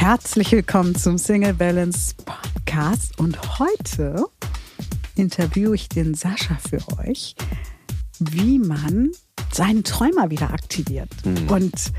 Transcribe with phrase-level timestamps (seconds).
[0.00, 4.26] Herzlich willkommen zum Single Balance Podcast und heute
[5.16, 7.34] interviewe ich den Sascha für euch,
[8.20, 9.10] wie man
[9.50, 11.50] seinen Träumer wieder aktiviert mhm.
[11.50, 11.92] und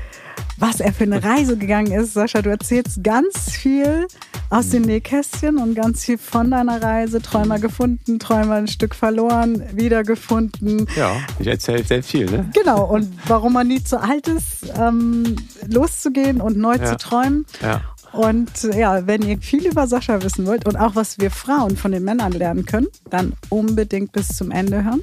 [0.56, 2.14] was er für eine Reise gegangen ist.
[2.14, 4.06] Sascha, du erzählst ganz viel
[4.50, 7.22] aus den Nähkästchen und ganz viel von deiner Reise.
[7.22, 10.86] Träumer gefunden, Träumer ein Stück verloren, wiedergefunden.
[10.96, 12.50] Ja, ich erzähle sehr viel, ne?
[12.52, 15.36] Genau, und warum man nie zu alt ist, ähm,
[15.68, 16.84] loszugehen und neu ja.
[16.84, 17.46] zu träumen.
[17.62, 17.82] Ja.
[18.12, 21.92] Und ja, wenn ihr viel über Sascha wissen wollt und auch was wir Frauen von
[21.92, 25.00] den Männern lernen können, dann unbedingt bis zum Ende hören.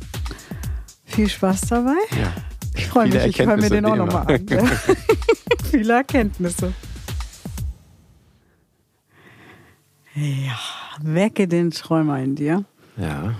[1.06, 1.96] Viel Spaß dabei.
[2.12, 2.34] Ja.
[2.76, 4.46] Ich freue mich, ich höre mir den auch nochmal an.
[5.72, 6.74] Viele Erkenntnisse.
[10.18, 10.58] Ja,
[11.00, 12.66] wecke den Träumer in dir.
[12.98, 13.36] Ja.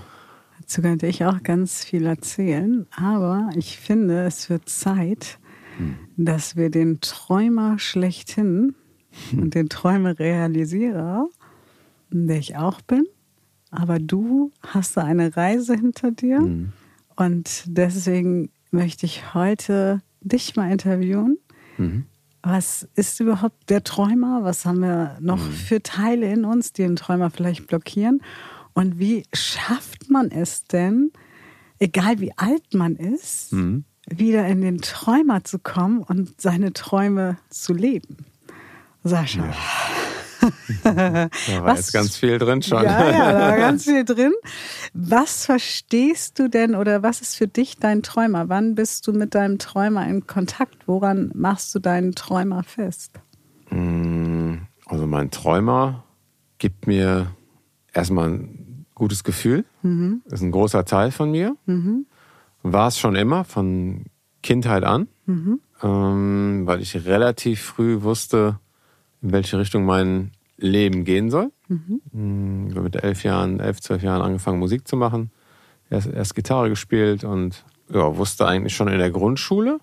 [0.60, 5.40] Dazu könnte ich auch ganz viel erzählen, aber ich finde, es wird Zeit,
[5.76, 5.96] hm.
[6.16, 8.76] dass wir den Träumer schlechthin
[9.30, 9.42] hm.
[9.42, 11.28] und den Träume-Realisierer,
[12.10, 13.06] der ich auch bin,
[13.72, 16.72] aber du hast da eine Reise hinter dir hm.
[17.16, 21.38] und deswegen möchte ich heute dich mal interviewen.
[22.42, 24.44] Was ist überhaupt der Träumer?
[24.44, 25.52] Was haben wir noch mhm.
[25.52, 28.22] für Teile in uns, die den Träumer vielleicht blockieren?
[28.74, 31.10] Und wie schafft man es denn,
[31.78, 33.84] egal wie alt man ist, mhm.
[34.08, 38.18] wieder in den Träumer zu kommen und seine Träume zu leben?
[39.02, 39.46] Sascha.
[39.46, 39.54] Ja.
[40.84, 41.30] da war
[41.64, 42.84] Was, jetzt ganz viel drin schon.
[42.84, 44.32] Ja, ja, da war ganz viel drin.
[44.94, 48.48] Was verstehst du denn oder was ist für dich dein Träumer?
[48.48, 50.86] Wann bist du mit deinem Träumer in Kontakt?
[50.86, 53.12] Woran machst du deinen Träumer fest?
[53.70, 56.04] Mm, also mein Träumer
[56.58, 57.28] gibt mir
[57.92, 59.64] erstmal ein gutes Gefühl.
[59.82, 60.22] Mhm.
[60.26, 61.56] Ist ein großer Teil von mir.
[61.66, 62.06] Mhm.
[62.62, 64.06] War es schon immer, von
[64.42, 65.08] Kindheit an.
[65.26, 65.60] Mhm.
[65.82, 68.58] Ähm, weil ich relativ früh wusste,
[69.22, 71.50] in welche Richtung mein Leben gehen soll.
[71.68, 72.00] Mhm.
[72.12, 75.30] Mm, mit elf Jahren, elf, zwölf Jahren angefangen Musik zu machen.
[75.90, 79.78] Erst, erst Gitarre gespielt und ja, wusste eigentlich schon in der Grundschule,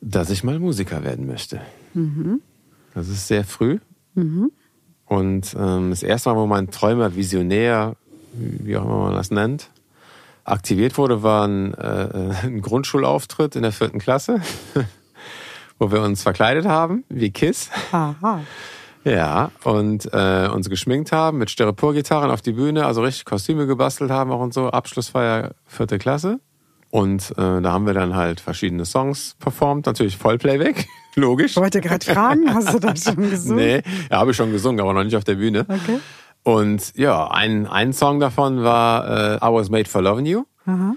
[0.00, 1.60] dass ich mal Musiker werden möchte.
[1.94, 2.40] Mhm.
[2.94, 3.78] Das ist sehr früh.
[4.14, 4.50] Mhm.
[5.06, 7.96] Und ähm, das erste Mal, wo mein Träumer, Visionär,
[8.32, 9.68] wie auch immer man das nennt,
[10.44, 14.40] aktiviert wurde, war ein, äh, ein Grundschulauftritt in der vierten Klasse.
[15.82, 17.68] wo wir uns verkleidet haben, wie Kiss.
[17.90, 18.42] Aha.
[19.04, 24.10] Ja, und äh, uns geschminkt haben mit Styroporgitarren auf die Bühne, also richtig Kostüme gebastelt
[24.10, 24.68] haben auch und so.
[24.68, 26.38] Abschlussfeier vierte Klasse.
[26.90, 30.86] Und äh, da haben wir dann halt verschiedene Songs performt, natürlich Vollplayback,
[31.16, 31.52] logisch.
[31.52, 33.64] Ich wollte gerade fragen, hast du das schon gesungen?
[33.64, 35.66] nee, ja, habe ich schon gesungen, aber noch nicht auf der Bühne.
[35.68, 35.98] Okay.
[36.44, 40.44] Und ja, ein, ein Song davon war äh, I Was Made for Loving You.
[40.66, 40.94] Aha.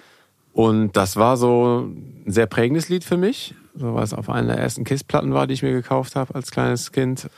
[0.53, 4.57] Und das war so ein sehr prägendes Lied für mich so was auf einer der
[4.57, 7.29] ersten KISS-Platten war, die ich mir gekauft habe als kleines Kind.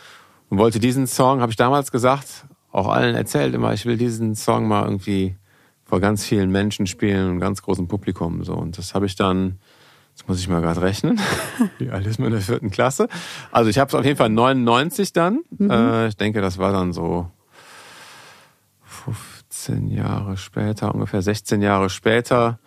[0.49, 4.35] Und wollte diesen Song, habe ich damals gesagt, auch allen erzählt immer, ich will diesen
[4.35, 5.35] Song mal irgendwie
[5.83, 8.43] vor ganz vielen Menschen spielen und ganz großem Publikum.
[8.43, 8.53] So.
[8.53, 9.59] Und das habe ich dann,
[10.11, 11.19] jetzt muss ich mal gerade rechnen,
[11.79, 13.07] wie alt ist man in der vierten Klasse?
[13.51, 15.41] Also ich habe es auf jeden Fall 99 dann.
[15.57, 15.69] Mhm.
[15.69, 17.29] Äh, ich denke, das war dann so
[18.83, 22.59] 15 Jahre später, ungefähr 16 Jahre später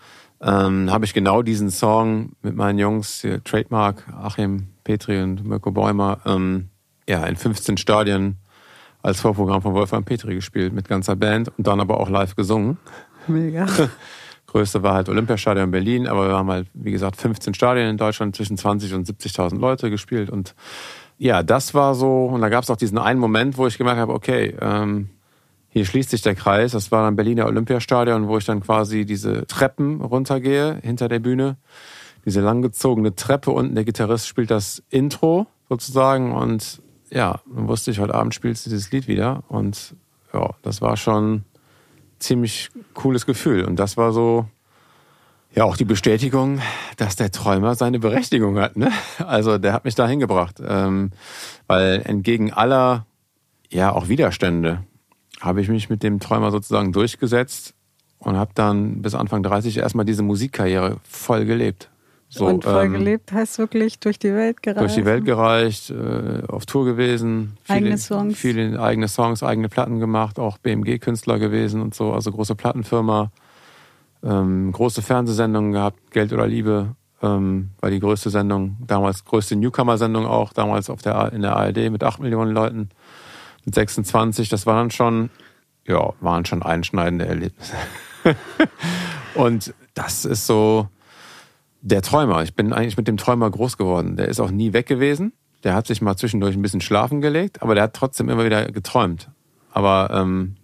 [0.43, 5.71] ähm, habe ich genau diesen Song mit meinen Jungs, hier, Trademark, Achim Petri und Mirko
[5.71, 6.70] Bäumer, ähm,
[7.11, 8.39] ja, in 15 Stadien
[9.03, 12.79] als Vorprogramm von Wolfgang Petri gespielt mit ganzer Band und dann aber auch live gesungen.
[13.27, 13.67] Mega.
[14.47, 17.97] Größte war halt Olympiastadion in Berlin, aber wir haben halt, wie gesagt, 15 Stadien in
[17.97, 20.55] Deutschland, zwischen 20 und 70.000 Leute gespielt und
[21.19, 24.01] ja, das war so, und da gab es auch diesen einen Moment, wo ich gemerkt
[24.01, 25.11] habe, okay, ähm,
[25.69, 26.73] hier schließt sich der Kreis.
[26.73, 31.59] Das war dann Berliner Olympiastadion, wo ich dann quasi diese Treppen runtergehe hinter der Bühne.
[32.25, 33.75] Diese langgezogene Treppe unten.
[33.75, 36.33] Der Gitarrist spielt das Intro sozusagen.
[36.33, 39.43] Und ja, dann wusste ich, heute Abend spielst du dieses Lied wieder.
[39.49, 39.95] Und
[40.33, 41.45] ja, das war schon
[42.19, 43.65] ziemlich cooles Gefühl.
[43.65, 44.47] Und das war so,
[45.55, 46.61] ja, auch die Bestätigung,
[46.97, 48.77] dass der Träumer seine Berechtigung hat.
[48.77, 48.93] Ne?
[49.19, 50.61] Also der hat mich da hingebracht.
[50.65, 51.11] Ähm,
[51.67, 53.07] weil entgegen aller,
[53.71, 54.85] ja, auch Widerstände,
[55.41, 57.75] habe ich mich mit dem Träumer sozusagen durchgesetzt
[58.19, 61.91] und habe dann bis Anfang 30 erstmal diese Musikkarriere voll gelebt.
[62.33, 64.81] So, und voll ähm, gelebt heißt wirklich durch die Welt gereist?
[64.81, 67.57] Durch die Welt gereist, äh, auf Tour gewesen.
[67.65, 68.39] Viele, eigene Songs?
[68.39, 73.33] Viele eigene Songs, eigene Platten gemacht, auch BMG-Künstler gewesen und so, also große Plattenfirma.
[74.23, 80.25] Ähm, große Fernsehsendungen gehabt, Geld oder Liebe ähm, war die größte Sendung, damals größte Newcomer-Sendung
[80.25, 82.91] auch, damals auf der, in der ARD mit acht Millionen Leuten
[83.65, 85.31] mit 26, das waren schon,
[85.85, 87.75] ja, waren schon einschneidende Erlebnisse.
[89.35, 90.89] und das ist so
[91.83, 92.43] der Träumer.
[92.43, 94.17] Ich bin eigentlich mit dem Träumer groß geworden.
[94.17, 95.33] Der ist auch nie weg gewesen.
[95.65, 98.71] Der hat sich mal zwischendurch ein bisschen schlafen gelegt, aber der hat trotzdem immer wieder
[98.71, 99.31] geträumt.
[99.73, 100.57] Aber ähm,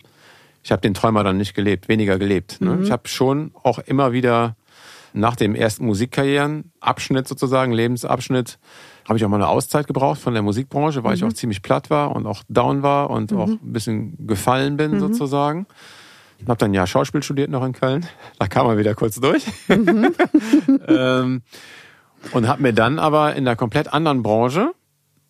[0.62, 2.60] ich habe den Träumer dann nicht gelebt, weniger gelebt.
[2.60, 2.76] Ne?
[2.76, 2.82] Mhm.
[2.82, 4.56] Ich habe schon auch immer wieder
[5.12, 8.58] nach dem ersten Musikkarrierenabschnitt sozusagen, Lebensabschnitt,
[9.08, 11.16] habe ich auch mal eine Auszeit gebraucht von der Musikbranche, weil mhm.
[11.16, 13.38] ich auch ziemlich platt war und auch down war und mhm.
[13.38, 15.00] auch ein bisschen gefallen bin mhm.
[16.38, 16.48] Sozusagen.
[16.48, 18.06] Habe dann ja Schauspiel studiert noch in Köln.
[18.38, 19.46] Da kam er wieder kurz durch.
[19.68, 20.14] Mhm.
[20.88, 21.42] ähm,
[22.32, 24.72] und habe mir dann aber in einer komplett anderen Branche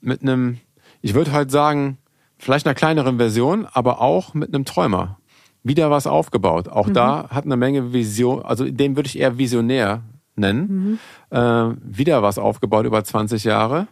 [0.01, 0.59] mit einem,
[1.03, 1.99] ich würde halt sagen,
[2.39, 5.19] vielleicht einer kleineren Version, aber auch mit einem Träumer
[5.63, 6.69] wieder was aufgebaut.
[6.69, 6.95] Auch mhm.
[6.95, 10.03] da hat eine Menge Vision, also den würde ich eher visionär
[10.37, 10.99] nennen.
[11.31, 11.37] Mhm.
[11.37, 13.89] Äh, wieder was aufgebaut über 20 Jahre.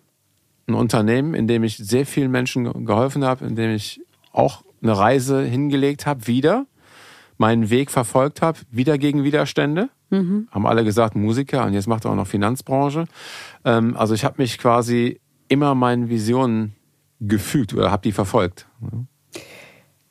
[0.66, 4.00] Ein Unternehmen, in dem ich sehr vielen Menschen geholfen habe, in dem ich
[4.32, 6.66] auch eine Reise hingelegt habe, wieder
[7.38, 9.88] meinen Weg verfolgt habe, wieder gegen Widerstände.
[10.10, 10.48] Mhm.
[10.50, 13.06] Haben alle gesagt, Musiker und jetzt macht er auch noch Finanzbranche.
[13.64, 16.74] Ähm, also ich habe mich quasi immer meinen Visionen
[17.20, 18.66] gefügt oder habe die verfolgt.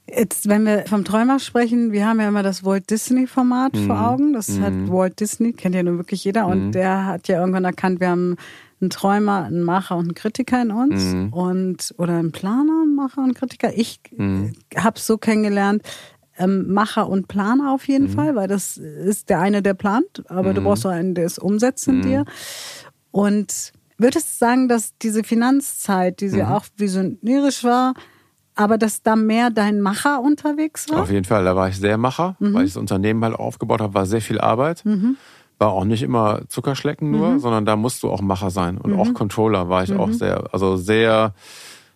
[0.07, 3.87] Jetzt, wenn wir vom Träumer sprechen, wir haben ja immer das Walt Disney-Format mhm.
[3.87, 4.33] vor Augen.
[4.33, 4.61] Das mhm.
[4.61, 6.45] hat Walt Disney, kennt ja nun wirklich jeder.
[6.47, 6.71] Und mhm.
[6.71, 8.35] der hat ja irgendwann erkannt, wir haben
[8.81, 11.13] einen Träumer, einen Macher und einen Kritiker in uns.
[11.13, 11.33] Mhm.
[11.33, 13.75] Und, oder einen Planer, einen Macher und einen Kritiker.
[13.75, 14.53] Ich mhm.
[14.75, 15.83] habe es so kennengelernt,
[16.37, 18.13] ähm, Macher und Planer auf jeden mhm.
[18.13, 21.37] Fall, weil das ist der eine, der plant, aber du brauchst auch einen, der es
[21.37, 22.25] umsetzt in dir.
[23.11, 27.93] Und würdest du sagen, dass diese Finanzzeit, die sie auch visionärisch war,
[28.55, 31.01] aber dass da mehr dein Macher unterwegs war?
[31.03, 32.53] Auf jeden Fall, da war ich sehr Macher, mhm.
[32.53, 34.85] weil ich das Unternehmen halt aufgebaut habe, war sehr viel Arbeit.
[34.85, 35.17] Mhm.
[35.59, 37.39] War auch nicht immer Zuckerschlecken nur, mhm.
[37.39, 38.77] sondern da musst du auch Macher sein.
[38.77, 39.13] Und auch mhm.
[39.13, 40.13] Controller war ich auch mhm.
[40.13, 41.33] sehr, also sehr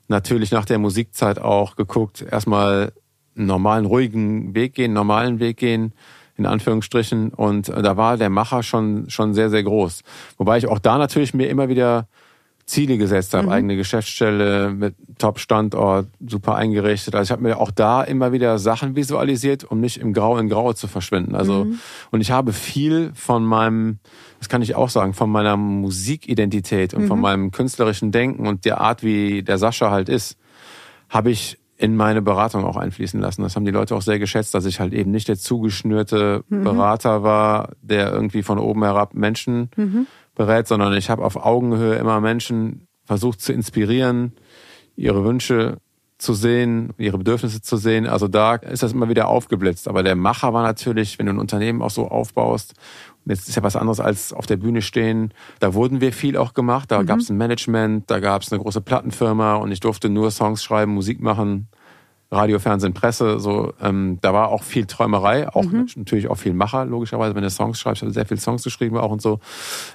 [0.08, 2.94] natürlich nach der Musikzeit auch geguckt, erstmal
[3.38, 5.94] einen normalen, ruhigen Weg gehen, normalen Weg gehen,
[6.38, 7.30] in Anführungsstrichen.
[7.30, 10.04] Und da war der Macher schon, schon sehr, sehr groß.
[10.38, 12.08] Wobei ich auch da natürlich mir immer wieder
[12.68, 13.54] Ziele gesetzt habe, mhm.
[13.54, 17.16] eigene Geschäftsstelle mit Top-Standort, super eingerichtet.
[17.16, 20.50] Also ich habe mir auch da immer wieder Sachen visualisiert, um nicht im Grau in
[20.50, 21.34] Grau zu verschwinden.
[21.34, 21.80] Also mhm.
[22.12, 24.00] und ich habe viel von meinem,
[24.40, 27.08] das kann ich auch sagen, von meiner Musikidentität und mhm.
[27.08, 30.38] von meinem künstlerischen Denken und der Art, wie der Sascha halt ist,
[31.08, 33.44] habe ich in meine Beratung auch einfließen lassen.
[33.44, 36.64] Das haben die Leute auch sehr geschätzt, dass ich halt eben nicht der zugeschnürte mhm.
[36.64, 40.08] Berater war, der irgendwie von oben herab Menschen mhm
[40.38, 44.34] berät, sondern ich habe auf Augenhöhe immer Menschen versucht zu inspirieren,
[44.96, 45.80] ihre Wünsche
[46.18, 48.08] zu sehen, ihre Bedürfnisse zu sehen.
[48.08, 49.88] Also da ist das immer wieder aufgeblitzt.
[49.88, 52.74] Aber der Macher war natürlich, wenn du ein Unternehmen auch so aufbaust,
[53.28, 56.54] jetzt ist ja was anderes als auf der Bühne stehen, da wurden wir viel auch
[56.54, 56.92] gemacht.
[56.92, 57.06] Da mhm.
[57.06, 60.64] gab es ein Management, da gab es eine große Plattenfirma und ich durfte nur Songs
[60.64, 61.68] schreiben, Musik machen.
[62.30, 65.88] Radio, Fernsehen, Presse, so ähm, da war auch viel Träumerei, auch mhm.
[65.96, 69.12] natürlich auch viel Macher, logischerweise, wenn du Songs schreibst, habe sehr viele Songs geschrieben auch
[69.12, 69.40] und so.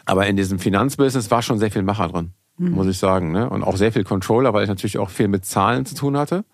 [0.07, 2.71] Aber in diesem Finanzbusiness war schon sehr viel Macher drin, mhm.
[2.71, 3.33] muss ich sagen.
[3.33, 3.51] Ne?
[3.51, 6.47] Und auch sehr viel Controller, weil ich natürlich auch viel mit Zahlen zu tun hatte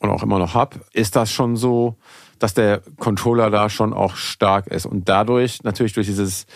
[0.00, 1.96] und auch immer noch hab, ist das schon so,
[2.38, 4.86] dass der Controller da schon auch stark ist.
[4.86, 6.46] Und dadurch, natürlich durch dieses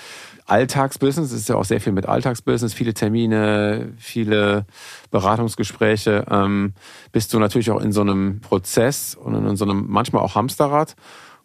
[0.47, 4.67] Alltagsbusiness, es ist ja auch sehr viel mit Alltagsbusiness, viele Termine, viele
[5.11, 6.75] Beratungsgespräche, ähm,
[7.13, 10.97] bist du natürlich auch in so einem Prozess und in so einem manchmal auch Hamsterrad,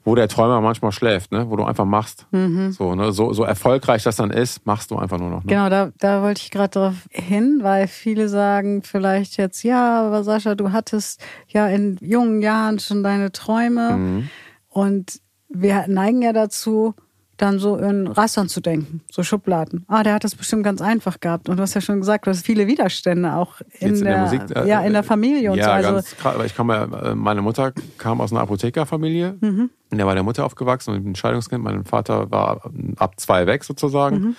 [0.08, 1.50] wo der Träumer manchmal schläft, ne?
[1.50, 2.28] wo du einfach machst.
[2.32, 2.72] Mhm.
[2.72, 3.12] So, ne?
[3.12, 5.44] so, so erfolgreich das dann ist, machst du einfach nur noch.
[5.44, 5.50] Ne?
[5.50, 10.24] Genau, da, da wollte ich gerade drauf hin, weil viele sagen vielleicht jetzt, ja, aber
[10.24, 14.30] Sascha, du hattest ja in jungen Jahren schon deine Träume mhm.
[14.70, 16.96] und wir neigen ja dazu,
[17.38, 19.86] dann so in Rastern zu denken, so Schubladen.
[19.88, 21.50] Ah, der hat das bestimmt ganz einfach gehabt.
[21.50, 24.18] Und du hast ja schon gesagt, du hast viele Widerstände auch in, der, in der,
[24.22, 25.72] Musik, äh, ja, in der Familie und ja, so.
[25.72, 29.38] Also, ganz krass, ich ja, meine Mutter kam aus einer Apothekerfamilie.
[29.40, 29.70] Mhm.
[29.92, 31.64] In der war der Mutter aufgewachsen und ein Scheidungskind.
[31.64, 32.62] Mein Vater war
[32.98, 34.20] ab zwei weg sozusagen.
[34.20, 34.36] Mhm.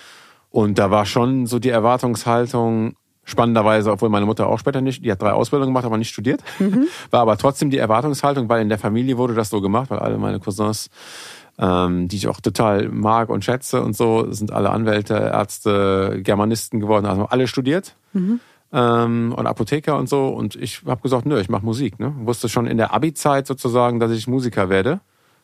[0.51, 2.95] Und da war schon so die Erwartungshaltung,
[3.29, 6.43] Spannenderweise, obwohl meine Mutter auch später nicht, die hat drei Ausbildungen gemacht, aber nicht studiert,
[6.59, 6.89] mhm.
[7.11, 10.17] war aber trotzdem die Erwartungshaltung, weil in der Familie wurde das so gemacht, weil alle
[10.17, 10.89] meine Cousins
[11.59, 16.81] ähm, die ich auch total mag und schätze und so, sind alle Anwälte, Ärzte, Germanisten
[16.81, 17.97] geworden, also alle studiert.
[18.13, 18.41] Mhm.
[18.73, 20.29] Ähm, und Apotheker und so.
[20.29, 21.99] Und ich habe gesagt, nö, ich mache Musik.
[21.99, 22.15] Ne?
[22.21, 25.01] Wusste schon in der Abi-Zeit sozusagen, dass ich Musiker werde.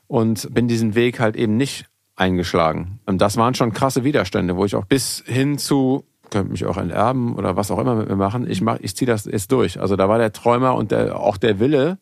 [0.06, 3.00] Und bin diesen Weg halt eben nicht eingeschlagen.
[3.06, 6.76] Und das waren schon krasse Widerstände, wo ich auch bis hin zu könnt mich auch
[6.76, 8.50] enterben oder was auch immer mit mir machen.
[8.50, 9.80] Ich mach, ich ziehe das jetzt durch.
[9.80, 11.98] Also da war der Träumer und der, auch der Wille,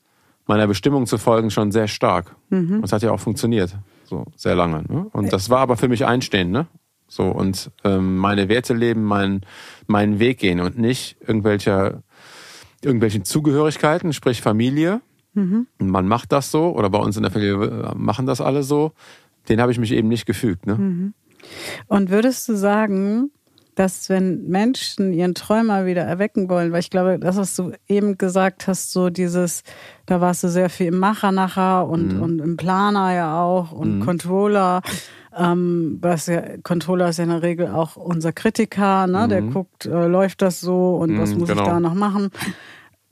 [0.46, 2.34] meiner Bestimmung zu folgen, schon sehr stark.
[2.48, 2.76] Mhm.
[2.76, 3.76] Und es hat ja auch funktioniert
[4.12, 4.84] so sehr lange.
[4.88, 5.06] Ne?
[5.12, 6.66] Und das war aber für mich einstehend, ne?
[7.08, 9.42] So und ähm, meine Werte leben, mein,
[9.86, 12.02] meinen Weg gehen und nicht irgendwelcher
[12.82, 15.00] irgendwelchen Zugehörigkeiten, sprich Familie.
[15.34, 15.66] Mhm.
[15.78, 18.92] Man macht das so oder bei uns in der Familie äh, machen das alle so.
[19.48, 20.66] Den habe ich mich eben nicht gefügt.
[20.66, 20.74] Ne?
[20.74, 21.14] Mhm.
[21.86, 23.30] Und würdest du sagen,
[23.74, 28.18] dass wenn Menschen ihren Träumer wieder erwecken wollen, weil ich glaube, das, was du eben
[28.18, 29.62] gesagt hast, so dieses,
[30.06, 32.22] da warst du sehr viel im Macher nachher und, mhm.
[32.22, 34.04] und im Planer ja auch und mhm.
[34.04, 34.82] Controller.
[35.34, 39.24] Ähm, was ja, Controller ist ja in der Regel auch unser Kritiker, ne?
[39.24, 39.28] Mhm.
[39.30, 41.62] der guckt, äh, läuft das so und was mhm, muss genau.
[41.62, 42.30] ich da noch machen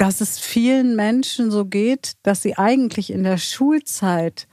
[0.01, 4.49] dass es vielen Menschen so geht, dass sie eigentlich in der Schulzeit,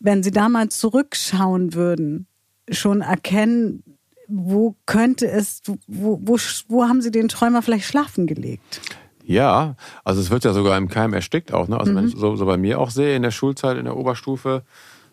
[0.00, 2.26] wenn sie da mal zurückschauen würden,
[2.70, 3.82] schon erkennen,
[4.28, 6.38] wo könnte es, wo, wo,
[6.68, 8.80] wo haben sie den Träumer vielleicht schlafen gelegt?
[9.24, 11.68] Ja, also es wird ja sogar im Keim erstickt auch.
[11.68, 11.78] Ne?
[11.78, 11.96] Also mhm.
[11.96, 14.62] wenn ich so, so bei mir auch sehe in der Schulzeit, in der Oberstufe,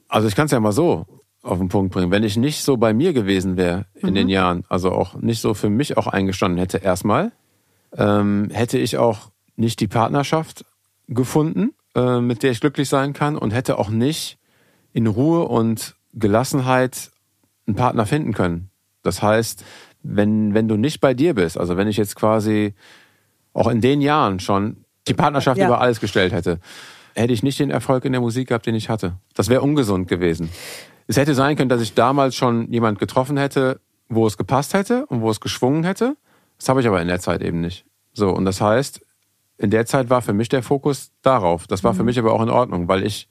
[0.08, 1.06] Also ich kann es ja mal so
[1.42, 2.10] auf den Punkt bringen.
[2.10, 4.14] Wenn ich nicht so bei mir gewesen wäre in mhm.
[4.14, 7.32] den Jahren, also auch nicht so für mich auch eingestanden hätte erstmal,
[7.96, 10.64] ähm, hätte ich auch nicht die Partnerschaft
[11.08, 14.38] gefunden äh, mit der ich glücklich sein kann und hätte auch nicht
[14.92, 17.10] in Ruhe und Gelassenheit
[17.66, 18.70] einen Partner finden können.
[19.02, 19.64] Das heißt,
[20.02, 22.74] wenn, wenn du nicht bei dir bist, also wenn ich jetzt quasi
[23.52, 25.66] auch in den Jahren schon die Partnerschaft ja.
[25.66, 26.60] über alles gestellt hätte,
[27.14, 29.16] hätte ich nicht den Erfolg in der Musik gehabt, den ich hatte.
[29.34, 30.50] Das wäre ungesund gewesen.
[31.06, 35.06] Es hätte sein können, dass ich damals schon jemand getroffen hätte, wo es gepasst hätte
[35.06, 36.16] und wo es geschwungen hätte.
[36.58, 37.84] Das habe ich aber in der Zeit eben nicht.
[38.12, 39.04] So, und das heißt,
[39.58, 41.66] in der Zeit war für mich der Fokus darauf.
[41.66, 41.96] Das war mhm.
[41.98, 43.28] für mich aber auch in Ordnung, weil ich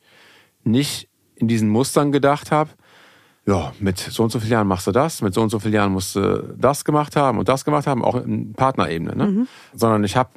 [0.63, 1.09] nicht
[1.41, 2.69] in diesen Mustern gedacht habe,
[3.47, 5.73] ja, mit so und so vielen Jahren machst du das, mit so und so vielen
[5.73, 9.25] Jahren musst du das gemacht haben und das gemacht haben, auch in Partnerebene, ne?
[9.25, 9.47] Mhm.
[9.73, 10.29] Sondern ich habe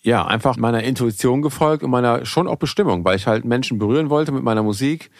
[0.00, 4.08] ja einfach meiner Intuition gefolgt und meiner schon auch Bestimmung, weil ich halt Menschen berühren
[4.10, 5.10] wollte mit meiner Musik,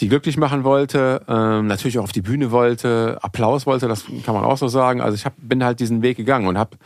[0.00, 4.34] die glücklich machen wollte, ähm, natürlich auch auf die Bühne wollte, Applaus wollte, das kann
[4.34, 5.00] man auch so sagen.
[5.00, 6.76] Also ich hab, bin halt diesen Weg gegangen und habe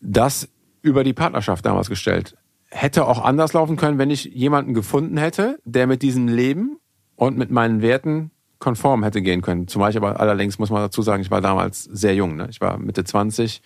[0.00, 0.48] das
[0.82, 2.36] über die Partnerschaft damals gestellt.
[2.76, 6.78] Hätte auch anders laufen können, wenn ich jemanden gefunden hätte, der mit diesem Leben
[7.14, 9.68] und mit meinen Werten konform hätte gehen können.
[9.68, 12.34] Zum Beispiel aber allerdings muss man dazu sagen, ich war damals sehr jung.
[12.34, 12.48] Ne?
[12.50, 13.62] Ich war Mitte 20,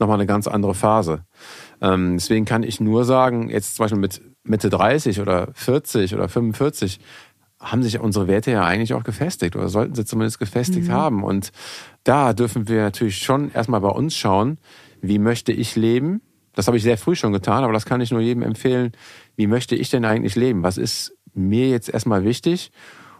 [0.00, 1.24] nochmal eine ganz andere Phase.
[1.80, 6.28] Ähm, deswegen kann ich nur sagen, jetzt zum Beispiel mit Mitte 30 oder 40 oder
[6.28, 6.98] 45
[7.60, 10.92] haben sich unsere Werte ja eigentlich auch gefestigt oder sollten sie zumindest gefestigt mhm.
[10.92, 11.22] haben.
[11.22, 11.52] Und
[12.02, 14.58] da dürfen wir natürlich schon erstmal bei uns schauen,
[15.00, 16.22] wie möchte ich leben
[16.58, 18.90] das habe ich sehr früh schon getan, aber das kann ich nur jedem empfehlen.
[19.36, 20.64] Wie möchte ich denn eigentlich leben?
[20.64, 22.72] Was ist mir jetzt erstmal wichtig?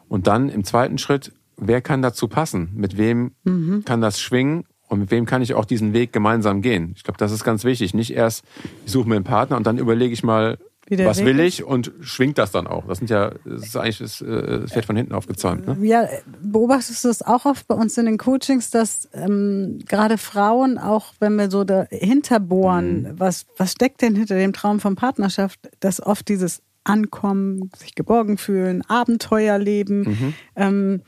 [0.08, 2.70] Und dann im zweiten Schritt, wer kann dazu passen?
[2.74, 3.84] Mit wem mhm.
[3.84, 4.64] kann das schwingen?
[4.88, 6.94] Und mit wem kann ich auch diesen Weg gemeinsam gehen?
[6.96, 7.94] Ich glaube, das ist ganz wichtig.
[7.94, 8.44] Nicht erst,
[8.84, 10.58] ich suche mir einen Partner und dann überlege ich mal,
[10.90, 12.86] was will ich und schwingt das dann auch.
[12.86, 15.66] Das sind ja, das ist eigentlich das, äh, das Pferd von hinten aufgezäumt.
[15.66, 15.76] Ne?
[15.86, 16.08] Ja,
[16.40, 21.12] beobachtest du es auch oft bei uns in den Coachings, dass ähm, gerade Frauen, auch
[21.20, 23.20] wenn wir so dahinter bohren, mhm.
[23.20, 28.38] was, was steckt denn hinter dem Traum von Partnerschaft, dass oft dieses Ankommen, sich geborgen
[28.38, 30.34] fühlen, Abenteuer leben, mhm.
[30.56, 31.02] ähm,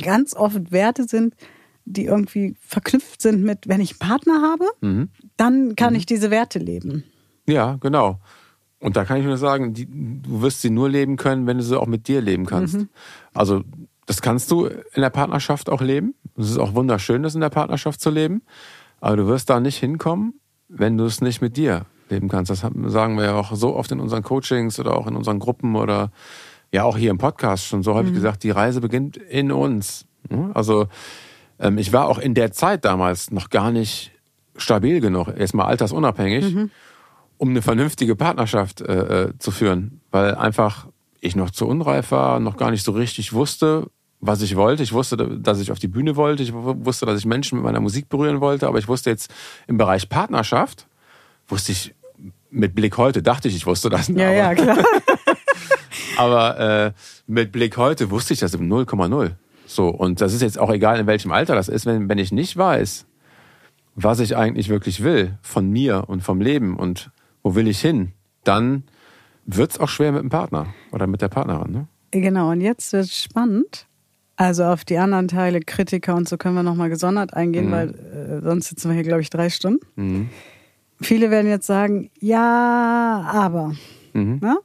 [0.00, 1.34] ganz oft Werte sind,
[1.84, 5.10] die irgendwie verknüpft sind mit, wenn ich einen Partner habe, mhm.
[5.36, 6.00] dann kann mhm.
[6.00, 7.04] ich diese Werte leben.
[7.46, 8.20] Ja, genau.
[8.80, 11.62] Und da kann ich nur sagen, die, du wirst sie nur leben können, wenn du
[11.62, 12.78] sie auch mit dir leben kannst.
[12.78, 12.88] Mhm.
[13.34, 13.62] Also
[14.06, 16.14] das kannst du in der Partnerschaft auch leben.
[16.36, 18.42] Es ist auch wunderschön, das in der Partnerschaft zu leben.
[19.00, 22.50] Aber du wirst da nicht hinkommen, wenn du es nicht mit dir leben kannst.
[22.50, 25.76] Das sagen wir ja auch so oft in unseren Coachings oder auch in unseren Gruppen
[25.76, 26.10] oder
[26.72, 28.16] ja auch hier im Podcast schon so häufig mhm.
[28.16, 30.06] gesagt, die Reise beginnt in uns.
[30.54, 30.86] Also
[31.58, 34.12] ähm, ich war auch in der Zeit damals noch gar nicht
[34.56, 36.54] stabil genug, erstmal altersunabhängig.
[36.54, 36.70] Mhm
[37.40, 40.02] um eine vernünftige Partnerschaft äh, äh, zu führen.
[40.10, 40.88] Weil einfach
[41.22, 43.86] ich noch zu unreif war, noch gar nicht so richtig wusste,
[44.20, 44.82] was ich wollte.
[44.82, 46.42] Ich wusste, dass ich auf die Bühne wollte.
[46.42, 48.68] Ich wusste, dass ich Menschen mit meiner Musik berühren wollte.
[48.68, 49.32] Aber ich wusste jetzt
[49.66, 50.86] im Bereich Partnerschaft,
[51.48, 51.94] wusste ich
[52.50, 54.08] mit Blick heute, dachte ich, ich wusste das.
[54.08, 54.78] Ja, aber, ja, klar.
[56.18, 56.92] aber äh,
[57.26, 59.30] mit Blick heute wusste ich das im 0,0.
[59.66, 62.32] So, und das ist jetzt auch egal, in welchem Alter das ist, wenn, wenn ich
[62.32, 63.06] nicht weiß,
[63.94, 67.10] was ich eigentlich wirklich will von mir und vom Leben und
[67.42, 68.12] wo will ich hin,
[68.44, 68.84] dann
[69.46, 71.72] wird es auch schwer mit dem Partner oder mit der Partnerin.
[71.72, 71.88] Ne?
[72.10, 73.86] Genau, und jetzt wird es spannend.
[74.36, 77.72] Also auf die anderen Teile, Kritiker und so können wir nochmal gesondert eingehen, mhm.
[77.72, 79.84] weil äh, sonst sitzen wir hier, glaube ich, drei Stunden.
[79.96, 80.30] Mhm.
[81.00, 83.74] Viele werden jetzt sagen, ja, aber.
[84.12, 84.38] Mhm.
[84.40, 84.58] Ne?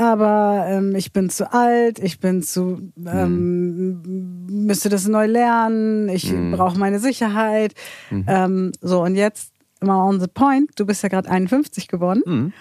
[0.00, 4.66] aber ähm, ich bin zu alt, ich bin zu, ähm, mhm.
[4.66, 6.52] müsste das neu lernen, ich mhm.
[6.52, 7.74] brauche meine Sicherheit.
[8.10, 8.24] Mhm.
[8.26, 12.52] Ähm, so, und jetzt mal on the point, du bist ja gerade 51 geworden mhm.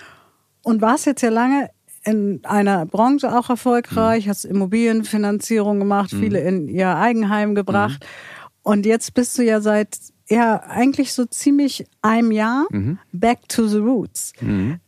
[0.64, 1.70] und warst jetzt ja lange
[2.04, 4.30] in einer Branche auch erfolgreich, mhm.
[4.30, 6.20] hast Immobilienfinanzierung gemacht, mhm.
[6.20, 8.06] viele in ihr Eigenheim gebracht.
[8.64, 9.98] Und jetzt bist du ja seit
[10.30, 12.68] ja eigentlich so ziemlich einem Jahr
[13.12, 14.34] back to the roots.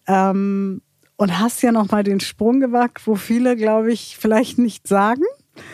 [0.07, 0.81] Ähm,
[1.15, 5.23] und hast ja noch mal den Sprung gewagt, wo viele, glaube ich, vielleicht nicht sagen.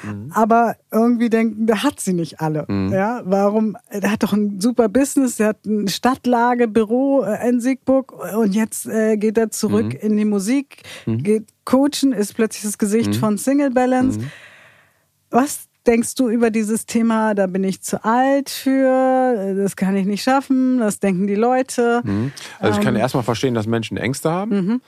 [0.03, 0.31] Mhm.
[0.33, 2.65] Aber irgendwie denken, der hat sie nicht alle.
[2.67, 2.91] Mhm.
[2.91, 3.77] Ja, warum?
[3.91, 8.53] Der hat doch ein super Business, der hat eine Stadtlage, Büro äh, in Siegburg und
[8.53, 9.99] jetzt äh, geht er zurück mhm.
[9.99, 11.23] in die Musik, mhm.
[11.23, 13.15] geht coachen, ist plötzlich das Gesicht mhm.
[13.15, 14.19] von Single Balance.
[14.19, 14.31] Mhm.
[15.29, 20.05] Was denkst du über dieses Thema, da bin ich zu alt für, das kann ich
[20.05, 22.03] nicht schaffen, das denken die Leute?
[22.59, 24.81] Also ich kann ähm, erstmal verstehen, dass Menschen Ängste haben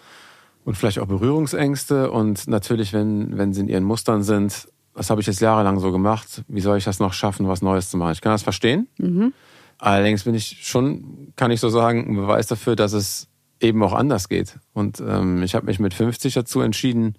[0.69, 5.21] und vielleicht auch Berührungsängste und natürlich, wenn, wenn sie in ihren Mustern sind, was habe
[5.21, 8.11] ich jetzt jahrelang so gemacht, wie soll ich das noch schaffen, was Neues zu machen?
[8.13, 8.87] Ich kann das verstehen.
[8.97, 9.33] Mhm.
[9.77, 13.27] Allerdings bin ich schon, kann ich so sagen, ein Beweis dafür, dass es
[13.61, 14.59] eben auch anders geht.
[14.73, 17.15] Und ähm, ich habe mich mit 50 dazu entschieden,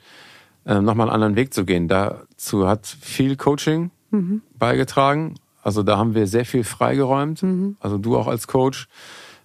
[0.67, 1.89] ähm, nochmal einen anderen Weg zu gehen.
[1.89, 4.43] Dazu hat viel Coaching mhm.
[4.59, 5.35] beigetragen.
[5.63, 7.43] Also da haben wir sehr viel freigeräumt.
[7.43, 7.77] Mhm.
[7.81, 8.89] Also du auch als Coach.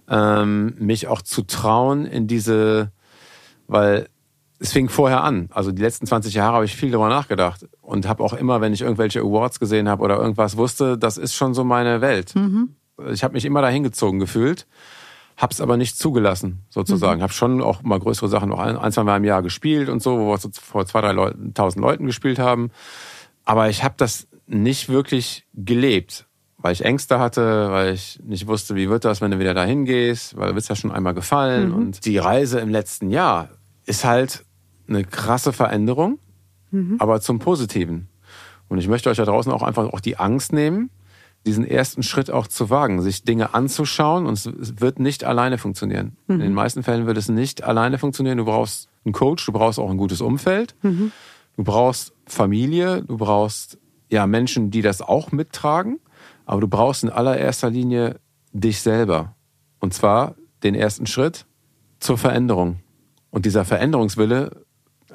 [0.07, 2.91] Ähm, mich auch zu trauen, in diese
[3.67, 4.07] weil
[4.65, 5.49] es fing vorher an.
[5.51, 8.73] Also die letzten 20 Jahre habe ich viel darüber nachgedacht und habe auch immer, wenn
[8.73, 12.35] ich irgendwelche Awards gesehen habe oder irgendwas wusste, das ist schon so meine Welt.
[12.35, 12.75] Mhm.
[13.11, 14.67] Ich habe mich immer dahin gezogen gefühlt,
[15.37, 17.19] habe es aber nicht zugelassen, sozusagen.
[17.19, 17.23] Mhm.
[17.23, 20.17] Habe schon auch mal größere Sachen noch ein, zwei Mal im Jahr gespielt und so,
[20.17, 22.71] wo wir so vor zwei, drei Leuten, tausend Leuten gespielt haben.
[23.43, 26.25] Aber ich habe das nicht wirklich gelebt,
[26.57, 29.85] weil ich Ängste hatte, weil ich nicht wusste, wie wird das, wenn du wieder dahin
[29.85, 31.69] gehst, weil du bist ja schon einmal gefallen.
[31.69, 31.75] Mhm.
[31.75, 33.49] Und die Reise im letzten Jahr
[33.85, 34.44] ist halt
[34.87, 36.19] eine krasse Veränderung,
[36.71, 36.97] mhm.
[36.99, 38.07] aber zum Positiven.
[38.67, 40.89] Und ich möchte euch da draußen auch einfach auch die Angst nehmen,
[41.45, 46.17] diesen ersten Schritt auch zu wagen, sich Dinge anzuschauen und es wird nicht alleine funktionieren.
[46.27, 46.35] Mhm.
[46.35, 48.39] In den meisten Fällen wird es nicht alleine funktionieren.
[48.39, 51.11] Du brauchst einen Coach, du brauchst auch ein gutes Umfeld, mhm.
[51.55, 53.77] du brauchst Familie, du brauchst
[54.09, 55.99] ja Menschen, die das auch mittragen,
[56.45, 58.19] aber du brauchst in allererster Linie
[58.51, 59.35] dich selber.
[59.79, 61.45] Und zwar den ersten Schritt
[61.99, 62.77] zur Veränderung.
[63.29, 64.64] Und dieser Veränderungswille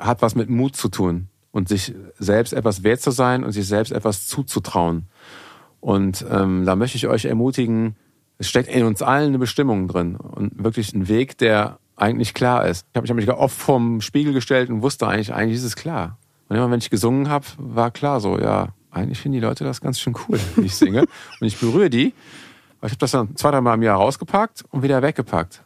[0.01, 3.67] hat was mit Mut zu tun und sich selbst etwas wert zu sein und sich
[3.67, 5.07] selbst etwas zuzutrauen.
[5.81, 7.97] Und ähm, da möchte ich euch ermutigen,
[8.39, 12.67] es steckt in uns allen eine Bestimmung drin und wirklich ein Weg, der eigentlich klar
[12.67, 12.87] ist.
[12.91, 15.77] Ich habe mich, hab mich oft vorm Spiegel gestellt und wusste eigentlich, eigentlich ist es
[15.77, 16.17] klar.
[16.49, 19.81] Und immer wenn ich gesungen habe, war klar so, ja, eigentlich finden die Leute das
[19.81, 21.03] ganz schön cool, wie ich singe.
[21.41, 22.15] und ich berühre die.
[22.79, 25.63] Aber ich habe das dann zwei, drei Mal im Jahr rausgepackt und wieder weggepackt.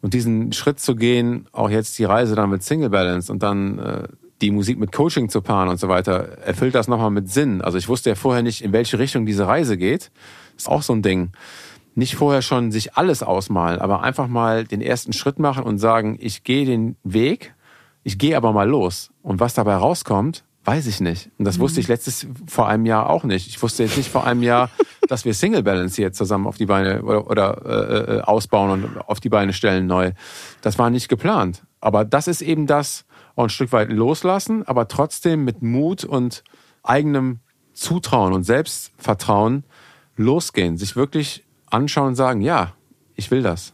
[0.00, 3.78] Und diesen Schritt zu gehen, auch jetzt die Reise dann mit Single Balance und dann
[3.78, 4.08] äh,
[4.40, 7.60] die Musik mit Coaching zu paaren und so weiter, erfüllt das nochmal mit Sinn.
[7.60, 10.10] Also ich wusste ja vorher nicht, in welche Richtung diese Reise geht.
[10.56, 11.30] Ist auch so ein Ding.
[11.94, 16.16] Nicht vorher schon sich alles ausmalen, aber einfach mal den ersten Schritt machen und sagen,
[16.20, 17.54] ich gehe den Weg,
[18.04, 19.10] ich gehe aber mal los.
[19.22, 21.30] Und was dabei rauskommt, weiß ich nicht.
[21.38, 23.46] Und das wusste ich letztes vor einem Jahr auch nicht.
[23.46, 24.68] Ich wusste jetzt nicht vor einem Jahr,
[25.08, 28.98] dass wir Single Balance jetzt zusammen auf die Beine oder, oder äh, äh, ausbauen und
[28.98, 30.12] auf die Beine stellen neu.
[30.60, 31.62] Das war nicht geplant.
[31.80, 36.44] Aber das ist eben das, auch ein Stück weit loslassen, aber trotzdem mit Mut und
[36.82, 37.40] eigenem
[37.72, 39.64] Zutrauen und Selbstvertrauen
[40.16, 42.74] losgehen, sich wirklich anschauen und sagen, ja,
[43.14, 43.72] ich will das.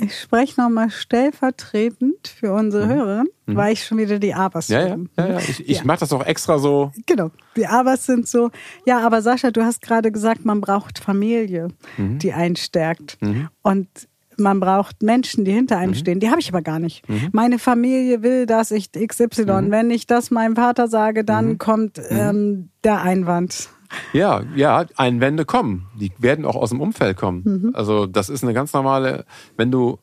[0.00, 2.90] Ich spreche nochmal stellvertretend für unsere mhm.
[2.90, 3.56] Hörer, mhm.
[3.56, 5.84] weil ich schon wieder die Abers ja, ja, ja, ja, Ich, ich ja.
[5.84, 6.92] mache das auch extra so.
[7.06, 8.50] Genau, die Abers sind so.
[8.86, 12.18] Ja, aber Sascha, du hast gerade gesagt, man braucht Familie, mhm.
[12.20, 13.20] die einen stärkt.
[13.20, 13.48] Mhm.
[13.62, 13.88] Und
[14.38, 15.96] man braucht Menschen, die hinter einem mhm.
[15.96, 16.20] stehen.
[16.20, 17.08] Die habe ich aber gar nicht.
[17.08, 17.30] Mhm.
[17.32, 19.44] Meine Familie will, dass ich XY.
[19.44, 19.70] Mhm.
[19.70, 21.58] Wenn ich das meinem Vater sage, dann mhm.
[21.58, 23.68] kommt ähm, der Einwand.
[24.12, 25.86] Ja, ja, Einwände kommen.
[25.94, 27.42] Die werden auch aus dem Umfeld kommen.
[27.44, 27.70] Mhm.
[27.74, 29.24] Also das ist eine ganz normale,
[29.56, 29.98] wenn du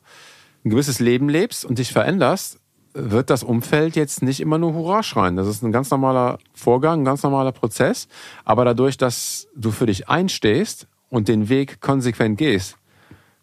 [0.64, 2.58] ein gewisses Leben lebst und dich veränderst,
[2.94, 5.36] wird das Umfeld jetzt nicht immer nur Hurra schreien.
[5.36, 8.08] Das ist ein ganz normaler Vorgang, ein ganz normaler Prozess.
[8.44, 12.78] Aber dadurch, dass du für dich einstehst und den Weg konsequent gehst,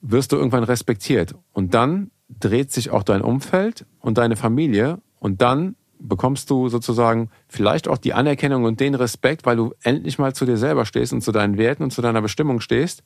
[0.01, 1.35] wirst du irgendwann respektiert.
[1.53, 7.29] Und dann dreht sich auch dein Umfeld und deine Familie und dann bekommst du sozusagen
[7.47, 11.13] vielleicht auch die Anerkennung und den Respekt, weil du endlich mal zu dir selber stehst
[11.13, 13.03] und zu deinen Werten und zu deiner Bestimmung stehst,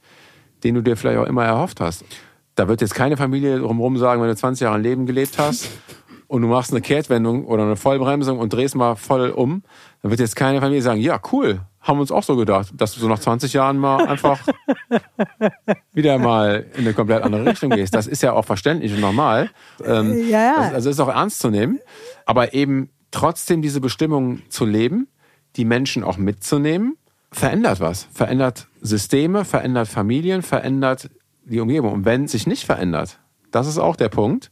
[0.64, 2.04] den du dir vielleicht auch immer erhofft hast.
[2.56, 5.70] Da wird jetzt keine Familie drumherum sagen, wenn du 20 Jahre ein Leben gelebt hast
[6.28, 9.64] und du machst eine Kehrtwendung oder eine Vollbremsung und drehst mal voll um,
[10.02, 12.94] dann wird jetzt keine Familie sagen, ja, cool, haben wir uns auch so gedacht, dass
[12.94, 14.40] du so nach 20 Jahren mal einfach
[15.94, 17.96] wieder mal in eine komplett andere Richtung gehst.
[17.96, 19.50] Das ist ja auch verständlich und normal.
[19.86, 20.56] Ähm, ja, ja.
[20.74, 21.80] Also ist auch ernst zu nehmen.
[22.26, 25.08] Aber eben trotzdem diese Bestimmung zu leben,
[25.56, 26.98] die Menschen auch mitzunehmen,
[27.32, 28.08] verändert was.
[28.12, 31.10] Verändert Systeme, verändert Familien, verändert
[31.46, 31.94] die Umgebung.
[31.94, 33.20] Und wenn es sich nicht verändert,
[33.52, 34.52] das ist auch der Punkt,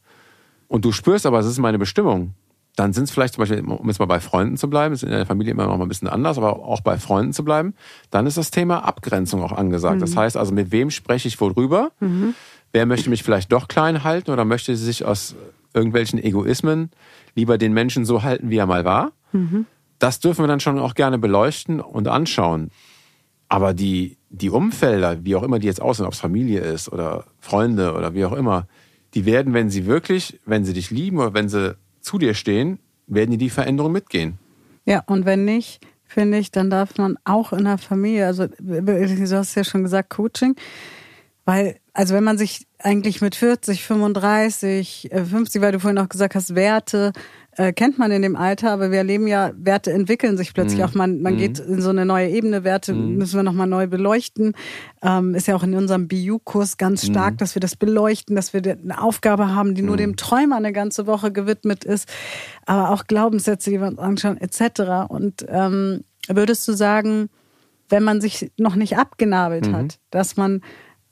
[0.68, 2.34] und du spürst aber, es ist meine Bestimmung,
[2.76, 5.10] dann sind es vielleicht zum Beispiel, um jetzt mal bei Freunden zu bleiben, ist in
[5.10, 7.74] der Familie immer noch mal ein bisschen anders, aber auch bei Freunden zu bleiben,
[8.12, 9.98] dann ist das Thema Abgrenzung auch angesagt.
[9.98, 10.02] Mhm.
[10.02, 11.92] Das heißt also, mit wem spreche ich worüber?
[12.00, 12.36] Mhm.
[12.74, 15.36] Wer möchte mich vielleicht doch klein halten oder möchte sich aus
[15.74, 16.92] irgendwelchen Egoismen
[17.36, 19.12] lieber den Menschen so halten, wie er mal war?
[19.32, 19.66] Mhm.
[20.00, 22.72] Das dürfen wir dann schon auch gerne beleuchten und anschauen.
[23.48, 27.26] Aber die, die Umfelder, wie auch immer die jetzt aussehen, ob es Familie ist oder
[27.40, 28.68] Freunde oder wie auch immer,
[29.16, 32.80] die werden, wenn sie wirklich, wenn sie dich lieben oder wenn sie zu dir stehen,
[33.08, 34.38] werden die die Veränderung mitgehen.
[34.86, 39.38] Ja, und wenn nicht, finde ich, dann darf man auch in der Familie, also du
[39.38, 40.56] hast ja schon gesagt, Coaching,
[41.46, 46.36] weil, also wenn man sich eigentlich mit 40, 35, 50, weil du vorhin auch gesagt
[46.36, 47.14] hast, Werte,
[47.58, 50.86] äh, kennt man in dem Alter, aber wir erleben ja, Werte entwickeln sich plötzlich mhm.
[50.86, 50.94] auch.
[50.94, 51.38] Man, man mhm.
[51.38, 53.16] geht in so eine neue Ebene, Werte mhm.
[53.16, 54.54] müssen wir nochmal neu beleuchten.
[55.02, 57.38] Ähm, ist ja auch in unserem BU-Kurs ganz stark, mhm.
[57.38, 60.00] dass wir das beleuchten, dass wir eine Aufgabe haben, die nur mhm.
[60.00, 62.10] dem Träumer eine ganze Woche gewidmet ist,
[62.66, 65.08] aber auch Glaubenssätze, die wir uns anschauen, etc.
[65.08, 67.30] Und ähm, würdest du sagen,
[67.88, 69.76] wenn man sich noch nicht abgenabelt mhm.
[69.76, 70.62] hat, dass man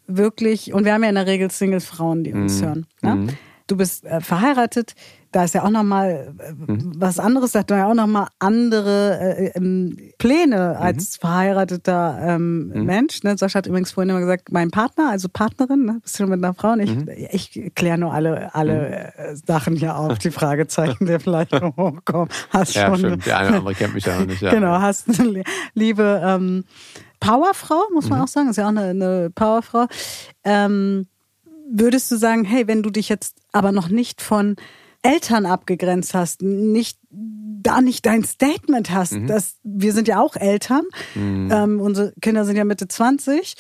[0.08, 3.27] wirklich, und wir haben ja in der Regel Single-Frauen, die uns hören, ne?
[3.67, 4.95] Du bist äh, verheiratet,
[5.34, 6.93] da ist ja auch nochmal äh, mhm.
[6.95, 11.21] was anderes, da hat man ja auch nochmal andere äh, ähm, Pläne als mhm.
[11.21, 12.86] verheirateter ähm, mhm.
[12.86, 13.23] Mensch.
[13.23, 13.38] Ne?
[13.38, 15.99] Sascha hat übrigens vorhin immer gesagt, mein Partner, also Partnerin, ne?
[16.02, 16.73] bist du mit einer Frau?
[16.73, 17.10] Und ich, mhm.
[17.32, 19.23] ich kläre nur alle, alle mhm.
[19.23, 22.30] äh, Sachen hier auf, die Fragezeichen, die vielleicht hochkommen.
[22.52, 23.26] Hast ja, schon, stimmt.
[23.26, 24.41] Der eine oder andere kennt mich ja noch nicht.
[24.41, 24.52] Ja.
[24.52, 26.63] Genau, hast eine liebe ähm,
[27.19, 28.26] Powerfrau, muss man mhm.
[28.26, 29.88] auch sagen, ist ja auch eine, eine Powerfrau.
[30.43, 31.08] Ähm,
[31.71, 34.56] würdest du sagen, hey, wenn du dich jetzt aber noch nicht von
[35.02, 39.28] Eltern abgegrenzt hast, nicht da nicht dein Statement hast, mhm.
[39.28, 40.84] dass wir sind ja auch Eltern,
[41.15, 41.49] mhm.
[41.52, 43.56] ähm, unsere Kinder sind ja Mitte 20,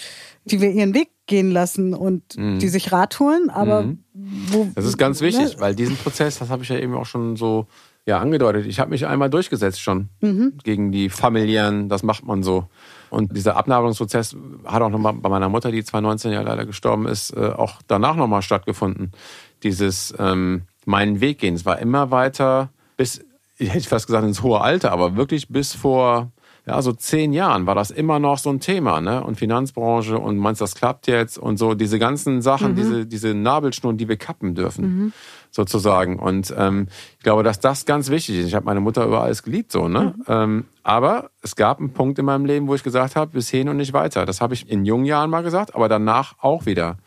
[0.45, 2.59] die wir ihren Weg gehen lassen und mhm.
[2.59, 4.03] die sich Rat holen, aber mhm.
[4.47, 5.59] wo, das ist ganz wichtig, ne?
[5.59, 7.67] weil diesen Prozess, das habe ich ja eben auch schon so
[8.05, 8.65] ja angedeutet.
[8.65, 10.53] Ich habe mich einmal durchgesetzt schon mhm.
[10.63, 12.67] gegen die familiären, das macht man so.
[13.13, 17.35] Und dieser Abnabelungsprozess hat auch nochmal bei meiner Mutter, die 2019 ja leider gestorben ist,
[17.37, 19.11] äh, auch danach nochmal stattgefunden.
[19.61, 21.55] Dieses ähm, meinen Weg gehen.
[21.55, 23.23] Es war immer weiter bis,
[23.57, 26.31] ich hätte fast gesagt, ins hohe Alter, aber wirklich bis vor
[26.65, 29.21] ja, so zehn Jahren war das immer noch so ein Thema, ne?
[29.21, 32.75] Und Finanzbranche und meinst, das klappt jetzt und so diese ganzen Sachen, mhm.
[32.75, 35.13] diese, diese Nabelschnur, die wir kappen dürfen, mhm.
[35.51, 36.19] sozusagen.
[36.19, 38.47] Und ähm, ich glaube, dass das ganz wichtig ist.
[38.47, 40.15] Ich habe meine Mutter über alles geliebt, so, ne?
[40.15, 40.23] Mhm.
[40.27, 43.67] Ähm, aber es gab einen Punkt in meinem Leben, wo ich gesagt habe, bis hin
[43.67, 44.25] und nicht weiter.
[44.25, 46.97] Das habe ich in jungen Jahren mal gesagt, aber danach auch wieder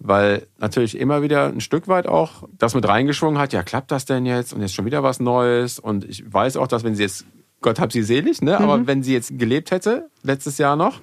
[0.00, 4.04] weil natürlich immer wieder ein Stück weit auch das mit reingeschwungen hat, ja, klappt das
[4.04, 7.02] denn jetzt und jetzt schon wieder was Neues und ich weiß auch, dass wenn sie
[7.02, 7.26] jetzt
[7.60, 8.58] Gott hab sie selig, ne?
[8.58, 8.86] Aber mhm.
[8.86, 11.00] wenn sie jetzt gelebt hätte, letztes Jahr noch,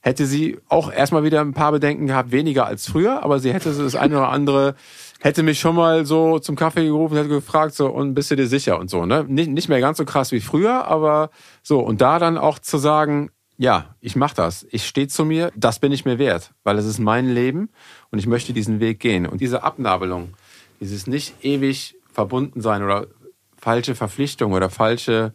[0.00, 3.72] hätte sie auch erstmal wieder ein paar Bedenken gehabt, weniger als früher, aber sie hätte
[3.72, 4.74] so das eine oder andere,
[5.20, 8.46] hätte mich schon mal so zum Kaffee gerufen, hätte gefragt, so, und bist du dir
[8.46, 9.24] sicher und so, ne?
[9.28, 11.30] Nicht, nicht mehr ganz so krass wie früher, aber
[11.62, 11.80] so.
[11.80, 14.66] Und da dann auch zu sagen, ja, ich mach das.
[14.70, 17.70] Ich stehe zu mir, das bin ich mir wert, weil es ist mein Leben
[18.10, 19.26] und ich möchte diesen Weg gehen.
[19.26, 20.34] Und diese Abnabelung,
[20.80, 23.08] dieses nicht ewig verbunden sein oder
[23.56, 25.32] falsche Verpflichtung oder falsche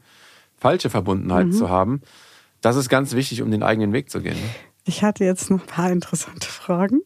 [0.63, 1.51] falsche Verbundenheit mhm.
[1.51, 2.01] zu haben.
[2.61, 4.35] Das ist ganz wichtig, um den eigenen Weg zu gehen.
[4.35, 4.49] Ne?
[4.85, 7.01] Ich hatte jetzt noch ein paar interessante Fragen.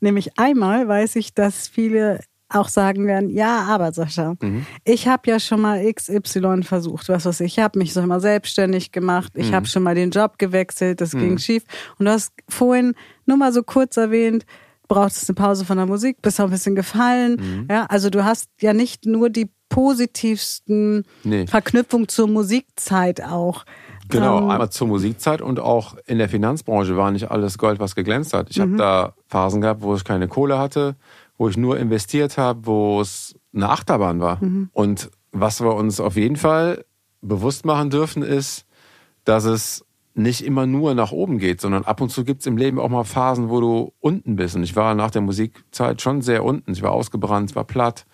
[0.00, 4.66] Nämlich einmal weiß ich, dass viele auch sagen werden, ja, aber Sascha, mhm.
[4.82, 8.20] ich habe ja schon mal XY versucht, was weiß ich, ich habe mich so mal
[8.20, 9.54] selbstständig gemacht, ich mhm.
[9.54, 11.18] habe schon mal den Job gewechselt, das mhm.
[11.20, 11.62] ging schief.
[11.98, 12.94] Und du hast vorhin
[13.26, 14.46] nur mal so kurz erwähnt,
[14.88, 17.36] brauchst eine Pause von der Musik, bist auch ein bisschen gefallen.
[17.38, 17.68] Mhm.
[17.70, 21.46] Ja, also du hast ja nicht nur die positivsten nee.
[21.46, 23.64] Verknüpfung zur Musikzeit auch.
[24.08, 27.94] Genau, ähm, einmal zur Musikzeit und auch in der Finanzbranche war nicht alles Gold, was
[27.94, 28.50] geglänzt hat.
[28.50, 28.62] Ich mhm.
[28.62, 30.96] habe da Phasen gehabt, wo ich keine Kohle hatte,
[31.36, 34.42] wo ich nur investiert habe, wo es eine Achterbahn war.
[34.42, 34.70] Mhm.
[34.72, 36.84] Und was wir uns auf jeden Fall
[37.20, 38.64] bewusst machen dürfen, ist,
[39.24, 42.56] dass es nicht immer nur nach oben geht, sondern ab und zu gibt es im
[42.56, 44.56] Leben auch mal Phasen, wo du unten bist.
[44.56, 46.72] Und ich war nach der Musikzeit schon sehr unten.
[46.72, 48.04] Ich war ausgebrannt, war platt.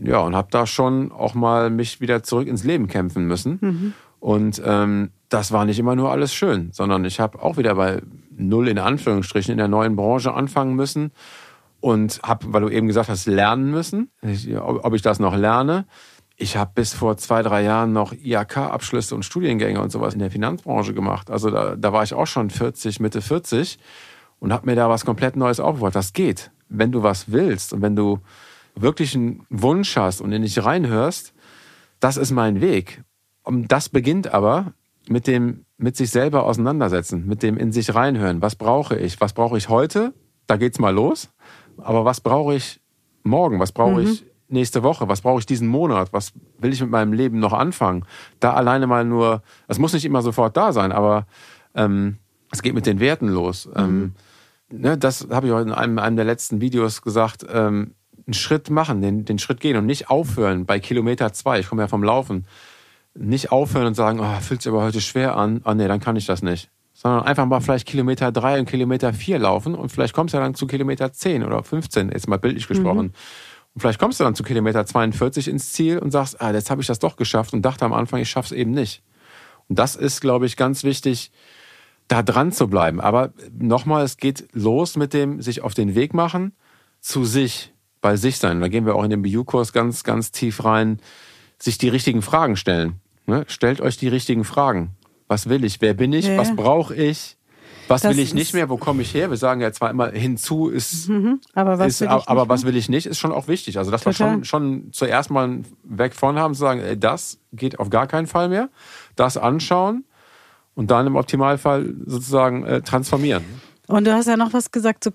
[0.00, 3.58] Ja, und habe da schon auch mal mich wieder zurück ins Leben kämpfen müssen.
[3.60, 3.94] Mhm.
[4.20, 8.02] Und ähm, das war nicht immer nur alles schön, sondern ich habe auch wieder bei
[8.36, 11.12] null in Anführungsstrichen in der neuen Branche anfangen müssen
[11.80, 14.10] und habe, weil du eben gesagt hast, lernen müssen,
[14.60, 15.86] ob ich das noch lerne.
[16.36, 20.30] Ich habe bis vor zwei, drei Jahren noch IHK-Abschlüsse und Studiengänge und sowas in der
[20.30, 21.30] Finanzbranche gemacht.
[21.30, 23.78] Also da, da war ich auch schon 40, Mitte 40
[24.38, 25.96] und habe mir da was komplett Neues aufgebaut.
[25.96, 26.50] Das geht.
[26.68, 28.20] Wenn du was willst und wenn du
[28.82, 31.32] wirklich einen Wunsch hast und in dich reinhörst,
[32.00, 33.02] das ist mein Weg.
[33.42, 34.72] Und das beginnt aber
[35.08, 38.42] mit dem mit sich selber auseinandersetzen, mit dem in sich reinhören.
[38.42, 39.20] Was brauche ich?
[39.20, 40.12] Was brauche ich heute?
[40.48, 41.30] Da geht's mal los.
[41.78, 42.80] Aber was brauche ich
[43.22, 43.60] morgen?
[43.60, 44.08] Was brauche mhm.
[44.08, 45.08] ich nächste Woche?
[45.08, 46.12] Was brauche ich diesen Monat?
[46.12, 48.04] Was will ich mit meinem Leben noch anfangen?
[48.40, 51.26] Da alleine mal nur, es muss nicht immer sofort da sein, aber
[51.74, 52.18] ähm,
[52.50, 53.66] es geht mit den Werten los.
[53.66, 53.72] Mhm.
[53.76, 54.12] Ähm,
[54.70, 57.46] ne, das habe ich heute in einem, einem der letzten Videos gesagt.
[57.48, 57.94] Ähm,
[58.28, 61.58] einen Schritt machen, den, den Schritt gehen und nicht aufhören bei Kilometer zwei.
[61.58, 62.46] Ich komme ja vom Laufen.
[63.14, 65.62] Nicht aufhören und sagen, oh, fühlt sich aber heute schwer an.
[65.64, 68.68] Ah, oh, nee, dann kann ich das nicht sondern einfach mal vielleicht Kilometer drei und
[68.68, 72.38] Kilometer vier laufen und vielleicht kommst du dann zu Kilometer zehn oder 15, jetzt mal
[72.38, 73.06] bildlich gesprochen.
[73.06, 73.12] Mhm.
[73.74, 76.80] Und vielleicht kommst du dann zu Kilometer 42 ins Ziel und sagst, ah, jetzt habe
[76.80, 79.04] ich das doch geschafft und dachte am Anfang, ich schaff's eben nicht.
[79.68, 81.30] Und das ist, glaube ich, ganz wichtig,
[82.08, 83.00] da dran zu bleiben.
[83.00, 86.52] Aber nochmal, es geht los mit dem sich auf den Weg machen,
[86.98, 88.60] zu sich, bei sich sein.
[88.60, 91.00] Da gehen wir auch in den BU-Kurs ganz, ganz tief rein,
[91.58, 93.00] sich die richtigen Fragen stellen.
[93.26, 93.44] Ne?
[93.48, 94.90] Stellt euch die richtigen Fragen.
[95.26, 95.80] Was will ich?
[95.80, 96.26] Wer bin ich?
[96.26, 96.36] Ja.
[96.38, 97.36] Was brauche ich?
[97.88, 98.68] Was das will ich nicht mehr?
[98.68, 99.30] Wo komme ich her?
[99.30, 102.64] Wir sagen ja zwar immer, hinzu ist, mhm, aber, was, ist, will ich aber was
[102.66, 103.78] will ich nicht, ist schon auch wichtig.
[103.78, 104.38] Also, dass Total.
[104.38, 108.06] wir schon, schon zuerst mal weg von haben, zu sagen, ey, das geht auf gar
[108.06, 108.68] keinen Fall mehr.
[109.16, 110.04] Das anschauen
[110.74, 113.44] und dann im Optimalfall sozusagen äh, transformieren.
[113.88, 115.10] Und du hast ja noch was gesagt, so,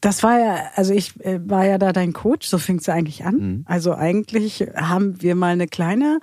[0.00, 2.94] das war ja, also ich äh, war ja da dein Coach, so fing es ja
[2.94, 3.34] eigentlich an.
[3.36, 3.64] Mhm.
[3.66, 6.18] Also eigentlich haben wir mal eine kleine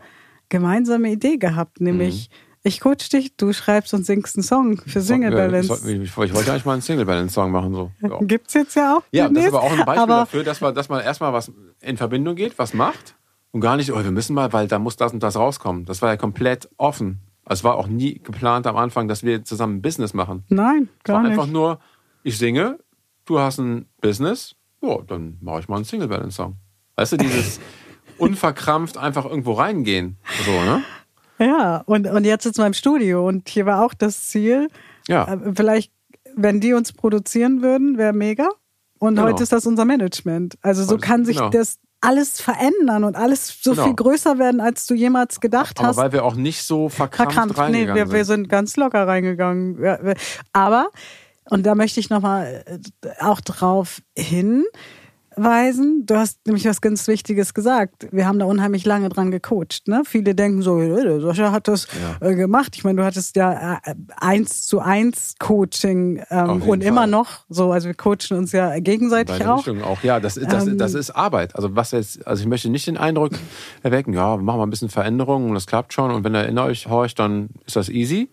[0.50, 5.02] gemeinsame Idee gehabt, nämlich mhm ich coach dich, du schreibst und singst einen Song für
[5.02, 5.74] Single Balance.
[5.90, 7.74] Ich, ich, wollte eigentlich mal einen Single Balance Song machen.
[7.74, 7.92] So.
[8.02, 8.18] Ja.
[8.22, 9.04] Gibt's jetzt ja auch.
[9.12, 11.96] Ja, das ist aber auch ein Beispiel dafür, dass man, dass man erstmal was in
[11.96, 13.16] Verbindung geht, was macht
[13.52, 15.86] und gar nicht, oh, wir müssen mal, weil da muss das und das rauskommen.
[15.86, 17.20] Das war ja komplett offen.
[17.50, 20.44] Es war auch nie geplant am Anfang, dass wir zusammen ein Business machen.
[20.50, 21.32] Nein, gar nicht.
[21.32, 21.80] Einfach nur,
[22.24, 22.78] ich singe,
[23.26, 26.58] du hast ein Business, ja, dann mache ich mal einen Single Balance Song.
[26.96, 27.60] Weißt du, dieses
[28.20, 30.18] unverkrampft einfach irgendwo reingehen.
[30.46, 30.84] So, ne?
[31.40, 34.68] Ja, und, und jetzt sitzen wir im Studio und hier war auch das Ziel.
[35.08, 35.34] Ja.
[35.34, 35.92] Äh, vielleicht,
[36.36, 38.48] wenn die uns produzieren würden, wäre mega.
[39.00, 39.28] Und genau.
[39.28, 40.58] heute ist das unser Management.
[40.62, 41.50] Also so kann sich genau.
[41.50, 43.86] das alles verändern und alles so genau.
[43.86, 45.98] viel größer werden, als du jemals gedacht Aber hast.
[45.98, 48.16] Aber weil wir auch nicht so verkrampft, verkrampft reingegangen nee, wir, sind.
[48.16, 50.16] wir sind ganz locker reingegangen.
[50.54, 50.90] Aber,
[51.50, 54.66] und da möchte ich nochmal äh, auch drauf hin,
[55.44, 56.06] weisen.
[56.06, 58.08] Du hast nämlich was ganz Wichtiges gesagt.
[58.12, 59.88] Wir haben da unheimlich lange dran gecoacht.
[59.88, 60.04] Ne?
[60.06, 60.80] Viele denken so,
[61.20, 61.88] Sascha hat das
[62.22, 62.28] ja.
[62.28, 62.76] Äh, gemacht.
[62.76, 66.82] Ich meine, du hattest ja äh, eins zu eins Coaching ähm, und Fall.
[66.84, 67.72] immer noch so.
[67.72, 69.68] Also wir coachen uns ja gegenseitig auch.
[69.68, 70.04] auch.
[70.04, 71.56] Ja, das, das, ähm, das ist Arbeit.
[71.56, 73.32] Also was jetzt, also ich möchte nicht den Eindruck
[73.84, 76.12] erwecken, ja, wir machen mal ein bisschen Veränderungen und das klappt schon.
[76.12, 78.30] Und wenn er in euch horcht, dann ist das easy.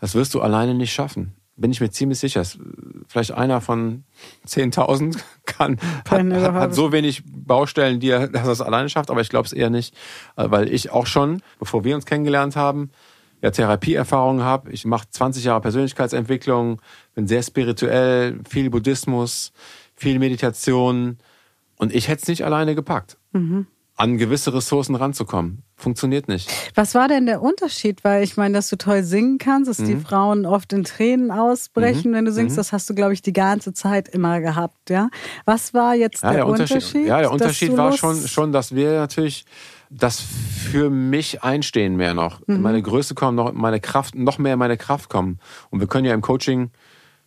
[0.00, 2.44] Das wirst du alleine nicht schaffen bin ich mir ziemlich sicher.
[3.06, 4.04] Vielleicht einer von
[4.46, 9.20] 10.000 kann, hat, hat, so wenig Baustellen, die er, dass er es alleine schafft, aber
[9.20, 9.94] ich glaube es eher nicht,
[10.36, 12.90] äh, weil ich auch schon, bevor wir uns kennengelernt haben,
[13.40, 14.72] ja Therapieerfahrungen habe.
[14.72, 16.80] Ich mache 20 Jahre Persönlichkeitsentwicklung,
[17.14, 19.52] bin sehr spirituell, viel Buddhismus,
[19.94, 21.18] viel Meditation
[21.76, 23.18] und ich hätte es nicht alleine gepackt.
[23.32, 25.62] Mhm an gewisse Ressourcen ranzukommen.
[25.76, 26.50] Funktioniert nicht.
[26.74, 28.02] Was war denn der Unterschied?
[28.02, 29.86] Weil ich meine, dass du toll singen kannst, dass mhm.
[29.86, 32.14] die Frauen oft in Tränen ausbrechen, mhm.
[32.16, 32.60] wenn du singst, mhm.
[32.60, 35.10] das hast du, glaube ich, die ganze Zeit immer gehabt, ja?
[35.44, 36.76] Was war jetzt ja, der, der Unterschied?
[36.76, 37.06] Unterschied?
[37.06, 39.44] Ja, der Unterschied war schon, schon, dass wir natürlich
[39.90, 42.40] das für mich einstehen mehr noch.
[42.46, 42.62] Mhm.
[42.62, 45.38] Meine Größe kommen, noch meine Kraft, noch mehr in meine Kraft kommen.
[45.70, 46.70] Und wir können ja im Coaching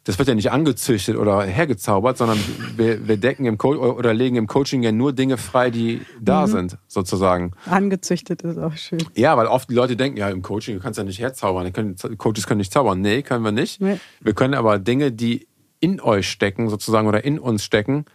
[0.07, 2.39] das wird ja nicht angezüchtet oder hergezaubert, sondern
[2.77, 6.47] wir, wir decken im Co oder legen im Coaching ja nur Dinge frei, die da
[6.47, 6.51] mhm.
[6.51, 7.51] sind, sozusagen.
[7.65, 9.03] Angezüchtet ist auch schön.
[9.15, 11.73] Ja, weil oft die Leute denken, ja, im Coaching, du kannst ja nicht herzaubern.
[11.73, 13.01] Können, Coaches können nicht zaubern.
[13.01, 13.81] Nee, können wir nicht.
[13.81, 13.99] Nee.
[14.21, 15.45] Wir können aber Dinge, die
[15.81, 18.05] in euch stecken, sozusagen, oder in uns stecken,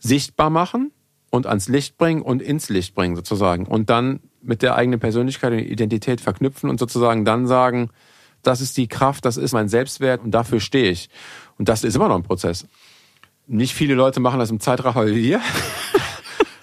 [0.00, 0.90] sichtbar machen
[1.30, 3.66] und ans Licht bringen und ins Licht bringen, sozusagen.
[3.66, 7.90] Und dann mit der eigenen Persönlichkeit und Identität verknüpfen und sozusagen dann sagen,
[8.42, 11.08] das ist die Kraft, das ist mein Selbstwert und dafür stehe ich.
[11.58, 12.66] Und das ist immer noch ein Prozess.
[13.46, 15.40] Nicht viele Leute machen das im Zeitraffer wie wir.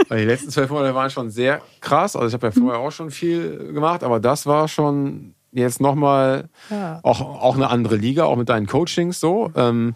[0.09, 2.15] Die letzten zwölf Monate waren schon sehr krass.
[2.15, 6.49] Also ich habe ja vorher auch schon viel gemacht, aber das war schon jetzt nochmal
[6.69, 6.99] ja.
[7.03, 9.51] auch, auch eine andere Liga, auch mit deinen Coachings so.
[9.55, 9.95] Ähm,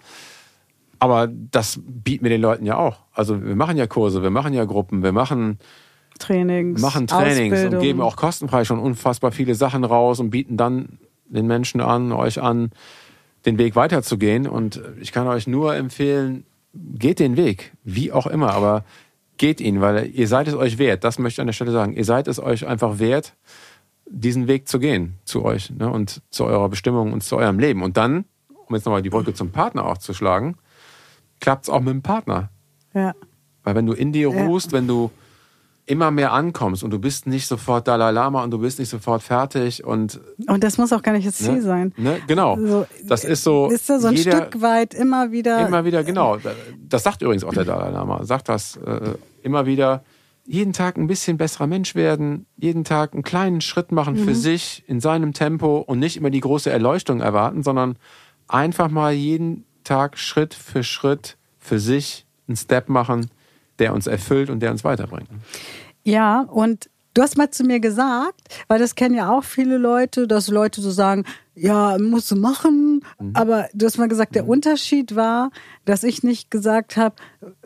[1.00, 2.98] aber das bieten wir den Leuten ja auch.
[3.14, 5.60] Also wir machen ja Kurse, wir machen ja Gruppen, wir machen
[6.20, 7.80] Trainings, machen Trainings Ausbildung.
[7.80, 11.00] und geben auch kostenfrei schon unfassbar viele Sachen raus und bieten dann
[11.32, 12.72] den Menschen an, euch an,
[13.46, 14.48] den Weg weiterzugehen.
[14.48, 18.84] Und ich kann euch nur empfehlen, geht den Weg, wie auch immer, aber
[19.38, 21.04] geht ihn, weil ihr seid es euch wert.
[21.04, 21.94] Das möchte ich an der Stelle sagen.
[21.94, 23.34] Ihr seid es euch einfach wert,
[24.06, 27.82] diesen Weg zu gehen zu euch ne, und zu eurer Bestimmung und zu eurem Leben.
[27.82, 28.26] Und dann,
[28.68, 30.58] um jetzt nochmal die Brücke zum Partner auch zu schlagen,
[31.40, 32.50] klappt es auch mit dem Partner.
[32.94, 33.16] Ja.
[33.64, 34.78] Weil wenn du in dir ruhst, ja.
[34.78, 35.12] wenn du
[35.92, 39.22] immer mehr ankommst und du bist nicht sofort Dalai Lama und du bist nicht sofort
[39.22, 41.94] fertig und und das muss auch gar nicht das Ziel ne, sein.
[41.98, 42.58] Ne, genau.
[42.58, 43.70] So, das ist so.
[43.70, 45.68] Ist da so ein jeder, Stück weit immer wieder.
[45.68, 46.38] Immer wieder genau.
[46.88, 48.24] Das sagt übrigens auch der Dalai Lama.
[48.24, 50.04] Sagt das äh, immer wieder.
[50.46, 54.26] Jeden Tag ein bisschen besserer Mensch werden, jeden Tag einen kleinen Schritt machen mhm.
[54.26, 57.98] für sich in seinem Tempo und nicht immer die große Erleuchtung erwarten, sondern
[58.48, 63.30] einfach mal jeden Tag Schritt für Schritt für sich einen Step machen,
[63.82, 65.28] der uns erfüllt und der uns weiterbringt.
[66.04, 70.28] Ja, und du hast mal zu mir gesagt, weil das kennen ja auch viele Leute,
[70.28, 73.04] dass Leute so sagen, ja, musst du machen.
[73.20, 73.32] Mhm.
[73.34, 74.50] Aber du hast mal gesagt, der mhm.
[74.50, 75.52] Unterschied war,
[75.86, 77.16] dass ich nicht gesagt habe,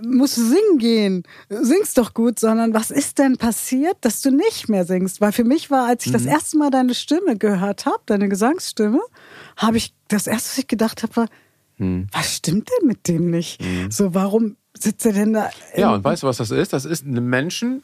[0.02, 4.70] musst du singen gehen, singst doch gut, sondern was ist denn passiert, dass du nicht
[4.70, 5.22] mehr singst?
[5.22, 6.18] Weil für mich war, als ich mhm.
[6.18, 9.02] das erste Mal deine Stimme gehört habe, deine Gesangsstimme,
[9.58, 11.28] habe ich das erste, was ich gedacht habe, war,
[11.78, 12.08] hm.
[12.12, 13.62] Was stimmt denn mit dem nicht?
[13.62, 13.92] Hm.
[13.92, 15.50] So, warum sitzt er denn da?
[15.76, 16.74] Ja, und weißt du, was das ist?
[16.74, 17.84] Das ist einem Menschen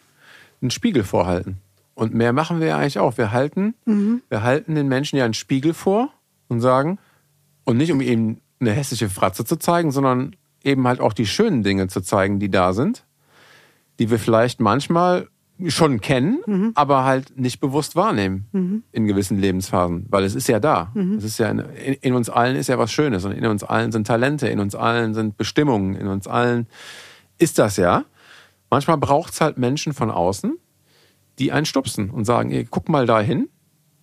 [0.62, 1.58] einen Spiegel vorhalten.
[1.94, 3.18] Und mehr machen wir ja eigentlich auch.
[3.18, 4.22] Wir halten, mhm.
[4.30, 6.10] wir halten den Menschen ja einen Spiegel vor
[6.48, 7.00] und sagen,
[7.64, 11.64] und nicht um ihm eine hässliche Fratze zu zeigen, sondern eben halt auch die schönen
[11.64, 13.06] Dinge zu zeigen, die da sind,
[14.00, 15.28] die wir vielleicht manchmal
[15.68, 16.72] schon kennen, mhm.
[16.76, 18.84] aber halt nicht bewusst wahrnehmen mhm.
[18.92, 20.92] in gewissen Lebensphasen, weil es ist ja da.
[20.94, 21.16] Mhm.
[21.16, 23.92] Es ist ja in, in, uns allen ist ja was Schönes und in uns allen
[23.92, 26.68] sind Talente, in uns allen sind Bestimmungen, in uns allen
[27.38, 28.06] ist das ja.
[28.70, 30.58] Manchmal braucht es halt Menschen von außen,
[31.40, 33.50] die einen stupsen und sagen, ey, guck mal dahin.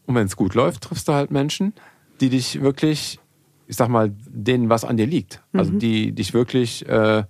[0.07, 1.75] Und wenn es gut läuft, triffst du halt Menschen,
[2.21, 3.19] die dich wirklich,
[3.67, 5.43] ich sag mal, denen was an dir liegt.
[5.53, 5.79] Also mhm.
[5.79, 7.25] die dich wirklich äh,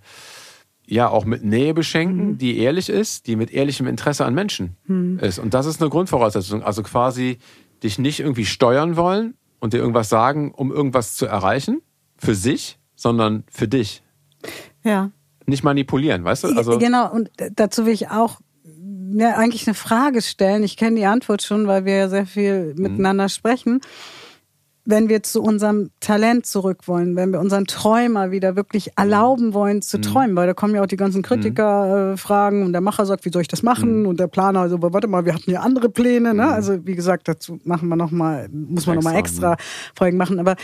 [0.89, 2.37] ja auch mit Nähe beschenken, mhm.
[2.37, 5.19] die ehrlich ist, die mit ehrlichem Interesse an Menschen mhm.
[5.19, 5.39] ist.
[5.39, 6.63] Und das ist eine Grundvoraussetzung.
[6.63, 7.37] Also quasi
[7.83, 11.81] dich nicht irgendwie steuern wollen und dir irgendwas sagen, um irgendwas zu erreichen
[12.17, 14.03] für sich, sondern für dich.
[14.83, 15.11] Ja.
[15.45, 16.47] Nicht manipulieren, weißt du?
[16.49, 18.39] Also genau, und dazu will ich auch
[19.13, 20.63] ja, eigentlich eine Frage stellen.
[20.63, 22.81] Ich kenne die Antwort schon, weil wir ja sehr viel mhm.
[22.81, 23.81] miteinander sprechen
[24.89, 29.83] wenn wir zu unserem Talent zurück wollen, wenn wir unseren Träumer wieder wirklich erlauben wollen
[29.83, 30.01] zu mhm.
[30.01, 32.63] träumen, weil da kommen ja auch die ganzen Kritiker-Fragen mhm.
[32.63, 34.01] äh, und der Macher sagt, wie soll ich das machen?
[34.01, 34.07] Mhm.
[34.07, 36.47] Und der Planer, also warte mal, wir hatten ja andere Pläne, ne?
[36.47, 39.57] Also wie gesagt, dazu machen wir noch mal, muss man extra, noch mal extra ne?
[39.95, 40.39] Folgen machen.
[40.39, 40.55] Aber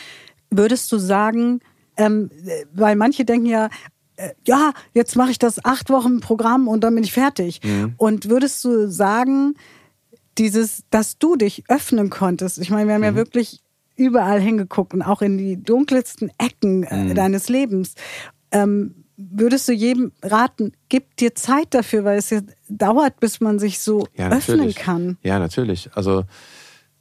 [0.49, 1.59] würdest du sagen,
[1.95, 2.31] ähm,
[2.73, 3.69] weil manche denken ja,
[4.15, 7.61] äh, ja, jetzt mache ich das acht Wochen Programm und dann bin ich fertig.
[7.63, 7.93] Mhm.
[7.97, 9.53] Und würdest du sagen,
[10.39, 12.57] dieses, dass du dich öffnen konntest.
[12.57, 13.05] Ich meine, wir haben mhm.
[13.05, 13.61] ja wirklich
[13.95, 17.15] überall hingeguckt und auch in die dunkelsten Ecken äh, mhm.
[17.15, 17.95] deines Lebens.
[18.51, 23.59] Ähm, würdest du jedem raten, gib dir Zeit dafür, weil es ja dauert, bis man
[23.59, 25.17] sich so ja, öffnen kann.
[25.23, 25.89] Ja, natürlich.
[25.93, 26.23] Also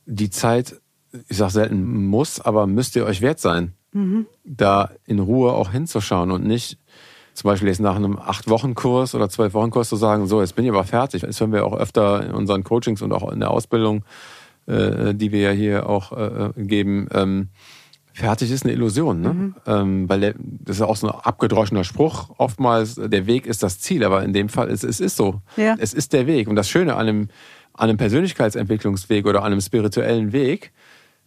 [0.06, 0.80] die Zeit,
[1.28, 4.26] ich sage selten muss, aber müsst ihr euch wert sein, mhm.
[4.44, 6.78] da in Ruhe auch hinzuschauen und nicht
[7.34, 10.84] zum Beispiel jetzt nach einem acht-Wochen-Kurs oder zwölf-Wochen-Kurs zu sagen, so, jetzt bin ich aber
[10.84, 11.22] fertig.
[11.22, 14.04] Das hören wir auch öfter in unseren Coachings und auch in der Ausbildung
[14.66, 17.48] äh, die wir ja hier auch äh, geben, ähm,
[18.14, 19.34] fertig ist eine Illusion, ne?
[19.34, 19.54] Mhm.
[19.66, 22.30] Ähm, weil der, das ist auch so ein abgedroschener Spruch.
[22.38, 25.40] Oftmals, der Weg ist das Ziel, aber in dem Fall ist es ist so.
[25.56, 25.74] Ja.
[25.78, 26.48] Es ist der Weg.
[26.48, 27.28] Und das Schöne an einem,
[27.72, 30.72] an einem Persönlichkeitsentwicklungsweg oder an einem spirituellen Weg,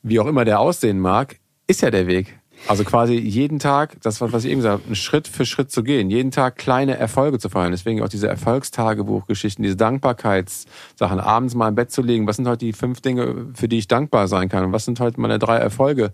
[0.02, 2.40] wie auch immer der aussehen mag, ist ja der Weg.
[2.66, 6.10] Also quasi jeden Tag, das was ich eben gesagt habe, Schritt für Schritt zu gehen,
[6.10, 7.72] jeden Tag kleine Erfolge zu feiern.
[7.72, 12.28] Deswegen auch diese Erfolgstagebuchgeschichten, diese Dankbarkeitssachen, abends mal im Bett zu legen.
[12.28, 14.66] Was sind heute die fünf Dinge, für die ich dankbar sein kann?
[14.66, 16.12] Und was sind heute meine drei Erfolge,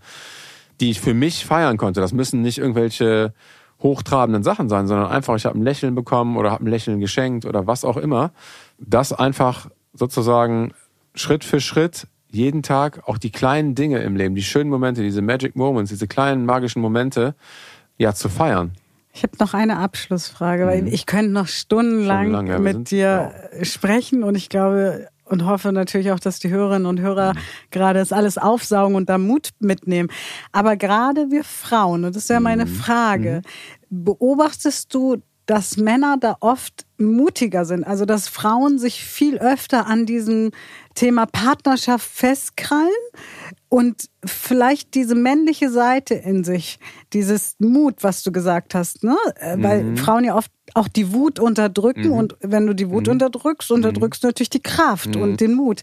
[0.80, 2.02] die ich für mich feiern konnte?
[2.02, 3.34] Das müssen nicht irgendwelche
[3.82, 7.46] hochtrabenden Sachen sein, sondern einfach, ich habe ein Lächeln bekommen oder habe ein Lächeln geschenkt
[7.46, 8.32] oder was auch immer.
[8.78, 10.74] Das einfach sozusagen
[11.16, 15.22] Schritt für Schritt jeden Tag auch die kleinen Dinge im Leben, die schönen Momente, diese
[15.22, 17.36] Magic Moments, diese kleinen magischen Momente,
[17.98, 18.72] ja, zu feiern.
[19.14, 20.88] Ich habe noch eine Abschlussfrage, weil mhm.
[20.88, 23.64] ich könnte noch stundenlang, stundenlang ja, mit dir ja.
[23.64, 27.40] sprechen und ich glaube und hoffe natürlich auch, dass die Hörerinnen und Hörer mhm.
[27.72, 30.10] gerade das alles aufsaugen und da Mut mitnehmen.
[30.52, 32.70] Aber gerade wir Frauen, und das ist ja meine mhm.
[32.70, 33.42] Frage,
[33.90, 34.04] mhm.
[34.04, 37.84] beobachtest du dass Männer da oft mutiger sind.
[37.84, 40.52] Also dass Frauen sich viel öfter an diesem
[40.94, 42.90] Thema Partnerschaft festkrallen
[43.70, 46.80] und vielleicht diese männliche Seite in sich,
[47.14, 49.18] dieses Mut, was du gesagt hast, ne?
[49.36, 49.98] Äh, weil mhm.
[49.98, 52.14] Frauen ja oft auch die Wut unterdrücken mhm.
[52.14, 53.14] und wenn du die Wut mhm.
[53.14, 55.38] unterdrückst, unterdrückst du natürlich die Kraft und mhm.
[55.38, 55.82] den Mut.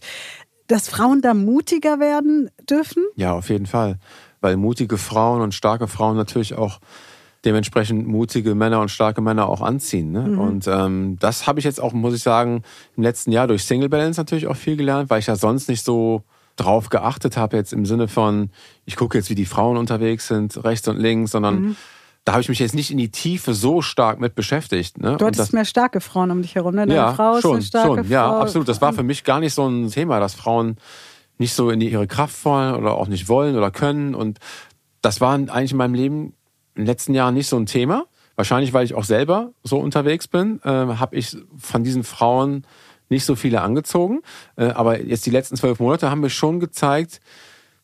[0.67, 3.03] Dass Frauen da mutiger werden dürfen?
[3.15, 3.99] Ja, auf jeden Fall.
[4.39, 6.79] Weil mutige Frauen und starke Frauen natürlich auch
[7.45, 10.11] dementsprechend mutige Männer und starke Männer auch anziehen.
[10.11, 10.21] Ne?
[10.21, 10.39] Mhm.
[10.39, 12.63] Und ähm, das habe ich jetzt auch, muss ich sagen,
[12.95, 15.83] im letzten Jahr durch Single Balance natürlich auch viel gelernt, weil ich ja sonst nicht
[15.83, 16.23] so
[16.55, 18.51] drauf geachtet habe, jetzt im Sinne von,
[18.85, 21.75] ich gucke jetzt, wie die Frauen unterwegs sind, rechts und links, sondern mhm.
[22.25, 24.99] da habe ich mich jetzt nicht in die Tiefe so stark mit beschäftigt.
[24.99, 25.17] Ne?
[25.17, 26.85] Du hattest das, mehr starke Frauen um dich herum, ne?
[26.85, 28.11] Deine ja, Frau ist schon, eine starke schon, Frau.
[28.11, 28.67] Ja, absolut.
[28.67, 30.77] Das war für mich gar nicht so ein Thema, dass Frauen
[31.39, 34.13] nicht so in ihre Kraft wollen oder auch nicht wollen oder können.
[34.13, 34.37] Und
[35.01, 36.33] das war eigentlich in meinem Leben
[36.75, 38.05] in den letzten Jahren nicht so ein Thema.
[38.35, 42.65] Wahrscheinlich, weil ich auch selber so unterwegs bin, äh, habe ich von diesen Frauen
[43.09, 44.21] nicht so viele angezogen.
[44.55, 47.19] Äh, aber jetzt die letzten zwölf Monate haben mir schon gezeigt,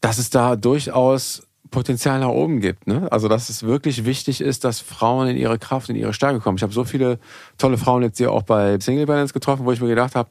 [0.02, 2.88] dass es da durchaus Potenzial nach oben gibt.
[2.88, 3.12] Ne?
[3.12, 6.58] Also dass es wirklich wichtig ist, dass Frauen in ihre Kraft, in ihre Stärke kommen.
[6.58, 7.20] Ich habe so viele
[7.58, 10.30] tolle Frauen jetzt hier auch bei Single Balance getroffen, wo ich mir gedacht habe,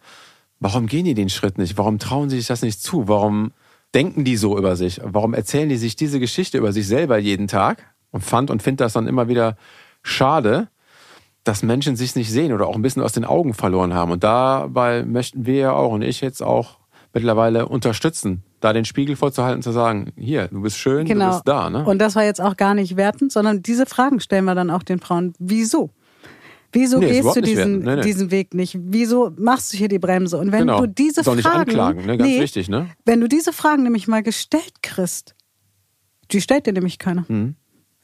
[0.60, 1.76] warum gehen die den Schritt nicht?
[1.76, 3.06] Warum trauen sie sich das nicht zu?
[3.08, 3.52] Warum
[3.94, 5.00] denken die so über sich?
[5.04, 7.84] Warum erzählen die sich diese Geschichte über sich selber jeden Tag?
[8.10, 9.56] Und fand und finde das dann immer wieder
[10.02, 10.68] schade,
[11.44, 14.10] dass Menschen sich nicht sehen oder auch ein bisschen aus den Augen verloren haben.
[14.10, 16.78] Und dabei möchten wir ja auch und ich jetzt auch
[17.14, 21.26] mittlerweile unterstützen, da den Spiegel vorzuhalten, zu sagen, hier, du bist schön, genau.
[21.26, 21.70] du bist da.
[21.70, 21.84] Ne?
[21.84, 24.82] Und das war jetzt auch gar nicht wertend, sondern diese Fragen stellen wir dann auch
[24.82, 25.32] den Frauen.
[25.38, 25.90] Wieso?
[26.72, 28.02] Wieso nee, gehst du diesen, nee, nee.
[28.02, 28.76] diesen Weg nicht?
[28.78, 30.36] Wieso machst du hier die Bremse?
[30.36, 30.80] Und wenn genau.
[30.80, 32.18] du diese Fragen, nicht anklagen, ne?
[32.18, 32.88] ganz wichtig, ne?
[33.04, 35.34] Wenn du diese Fragen nämlich mal gestellt kriegst,
[36.32, 37.24] die stellt dir nämlich keiner.
[37.28, 37.54] Mhm.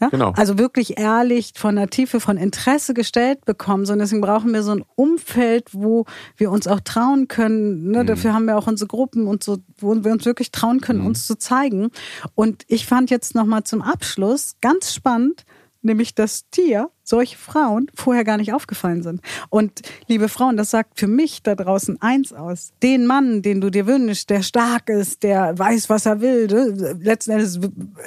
[0.03, 0.09] Ja?
[0.09, 0.33] Genau.
[0.37, 3.87] Also wirklich ehrlich von der Tiefe, von Interesse gestellt bekommen.
[3.87, 7.93] So, und deswegen brauchen wir so ein Umfeld, wo wir uns auch trauen können.
[7.93, 8.03] Ne?
[8.03, 8.07] Mhm.
[8.09, 11.07] Dafür haben wir auch unsere Gruppen und so, wo wir uns wirklich trauen können, mhm.
[11.07, 11.91] uns zu zeigen.
[12.35, 15.45] Und ich fand jetzt nochmal zum Abschluss ganz spannend,
[15.83, 19.21] nämlich dass dir solche Frauen vorher gar nicht aufgefallen sind.
[19.51, 22.73] Und liebe Frauen, das sagt für mich da draußen eins aus.
[22.83, 26.47] Den Mann, den du dir wünschst, der stark ist, der weiß, was er will.
[26.47, 26.97] Ne?
[27.01, 27.61] Letzten Endes,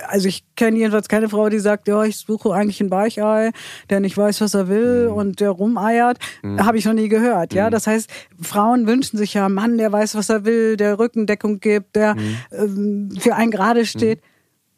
[0.08, 3.52] also ich kenne jedenfalls keine Frau, die sagt, ja, ich suche eigentlich ein Weichei,
[3.90, 5.16] der nicht weiß, was er will mhm.
[5.16, 6.18] und der rumeiert.
[6.42, 6.66] Mhm.
[6.66, 7.54] Habe ich noch nie gehört.
[7.54, 7.72] Ja, mhm.
[7.72, 8.10] das heißt,
[8.42, 12.16] Frauen wünschen sich ja einen Mann, der weiß, was er will, der Rückendeckung gibt, der
[12.16, 12.38] mhm.
[12.52, 14.22] ähm, für einen gerade steht.
[14.22, 14.26] Mhm.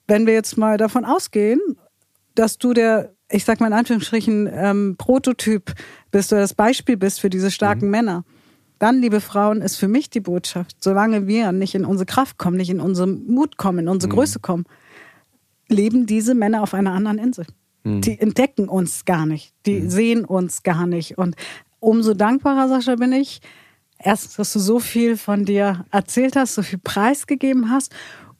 [0.07, 1.59] Wenn wir jetzt mal davon ausgehen,
[2.33, 5.73] dass du der, ich sag mal in Anführungsstrichen, ähm, Prototyp
[6.11, 7.91] bist oder das Beispiel bist für diese starken mhm.
[7.91, 8.25] Männer.
[8.79, 12.57] Dann, liebe Frauen, ist für mich die Botschaft, solange wir nicht in unsere Kraft kommen,
[12.57, 14.17] nicht in unseren Mut kommen, in unsere mhm.
[14.17, 14.65] Größe kommen,
[15.67, 17.47] leben diese Männer auf einer anderen Insel.
[17.83, 18.01] Mhm.
[18.01, 19.89] Die entdecken uns gar nicht, die mhm.
[19.89, 21.17] sehen uns gar nicht.
[21.17, 21.35] Und
[21.79, 23.41] umso dankbarer, Sascha, bin ich,
[23.97, 27.93] erstens, dass du so viel von dir erzählt hast, so viel preisgegeben hast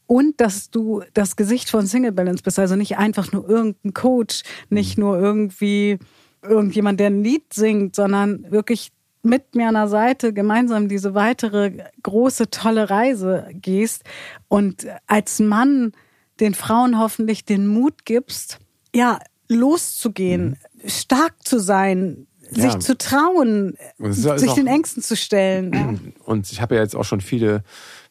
[0.07, 4.43] und dass du das Gesicht von Single Balance bist, also nicht einfach nur irgendein Coach,
[4.69, 5.03] nicht mhm.
[5.03, 5.99] nur irgendwie
[6.41, 8.91] irgendjemand, der ein Lied singt, sondern wirklich
[9.21, 14.03] mit mir an der Seite gemeinsam diese weitere große, tolle Reise gehst
[14.47, 15.91] und als Mann
[16.39, 18.59] den Frauen hoffentlich den Mut gibst,
[18.95, 20.89] ja, loszugehen, mhm.
[20.89, 22.79] stark zu sein, sich ja.
[22.79, 26.13] zu trauen, sich den Ängsten zu stellen.
[26.25, 27.63] Und ich habe ja jetzt auch schon viele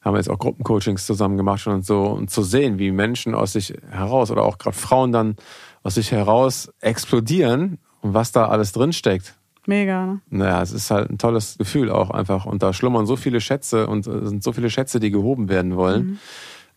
[0.06, 3.74] haben jetzt auch Gruppencoachings zusammen gemacht und so und zu sehen, wie Menschen aus sich
[3.90, 5.36] heraus oder auch gerade Frauen dann
[5.82, 9.34] aus sich heraus explodieren und was da alles drinsteckt.
[9.66, 10.06] Mega.
[10.06, 10.20] Ne?
[10.30, 12.46] Naja, es ist halt ein tolles Gefühl auch einfach.
[12.46, 15.74] Und da schlummern so viele Schätze und es sind so viele Schätze, die gehoben werden
[15.74, 16.06] wollen.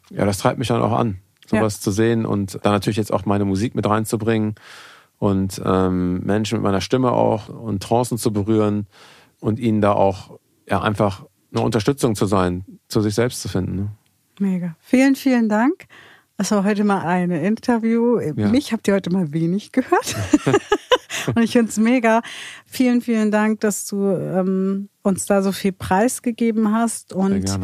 [0.09, 0.17] Mhm.
[0.17, 1.81] Ja, das treibt mich dann auch an, sowas ja.
[1.81, 4.55] zu sehen und dann natürlich jetzt auch meine Musik mit reinzubringen
[5.19, 8.87] und ähm, Menschen mit meiner Stimme auch und Trancen zu berühren
[9.39, 13.75] und ihnen da auch ja einfach eine Unterstützung zu sein, zu sich selbst zu finden.
[13.75, 13.87] Ne?
[14.39, 14.75] Mega.
[14.79, 15.85] Vielen, vielen Dank.
[16.37, 18.19] Das war heute mal ein Interview.
[18.19, 18.47] Ja.
[18.47, 20.15] Mich habt ihr heute mal wenig gehört.
[21.35, 22.21] Und ich finde es mega.
[22.65, 27.11] Vielen, vielen Dank, dass du ähm, uns da so viel Preis gegeben hast.
[27.11, 27.59] Und